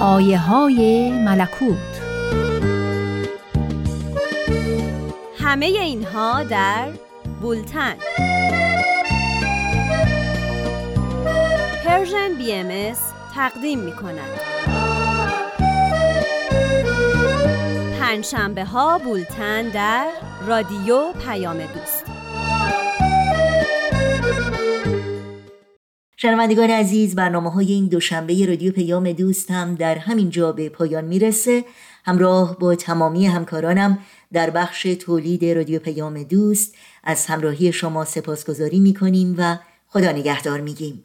آیه 0.00 0.38
های 0.38 1.10
ملکوت. 1.10 1.78
همه 5.38 5.66
اینها 5.66 6.42
در 6.42 6.88
بولتن. 7.40 7.94
Persian 12.14 12.34
BMS 12.38 12.98
تقدیم 13.34 13.78
می 13.78 13.92
کند. 13.92 14.40
پنجشنبه 18.00 18.64
ها 18.64 18.98
بولتن 18.98 19.68
در 19.68 20.10
رادیو 20.46 21.12
پیام 21.12 21.58
دوست. 21.58 22.04
شنوندگان 26.16 26.70
عزیز 26.70 27.14
برنامه 27.14 27.50
های 27.50 27.72
این 27.72 27.86
دوشنبه 27.86 28.46
رادیو 28.46 28.72
پیام 28.72 29.12
دوست 29.12 29.50
هم 29.50 29.74
در 29.74 29.98
همین 29.98 30.30
جا 30.30 30.52
به 30.52 30.68
پایان 30.68 31.04
می‌رسه 31.04 31.64
همراه 32.04 32.58
با 32.58 32.74
تمامی 32.74 33.26
همکارانم 33.26 33.98
در 34.32 34.50
بخش 34.50 34.82
تولید 34.82 35.44
رادیو 35.44 35.78
پیام 35.78 36.22
دوست 36.22 36.74
از 37.04 37.26
همراهی 37.26 37.72
شما 37.72 38.04
سپاسگزاری 38.04 38.80
می‌کنیم 38.80 39.34
و 39.38 39.58
خدا 39.88 40.12
نگهدار 40.12 40.60
میگیم 40.60 41.04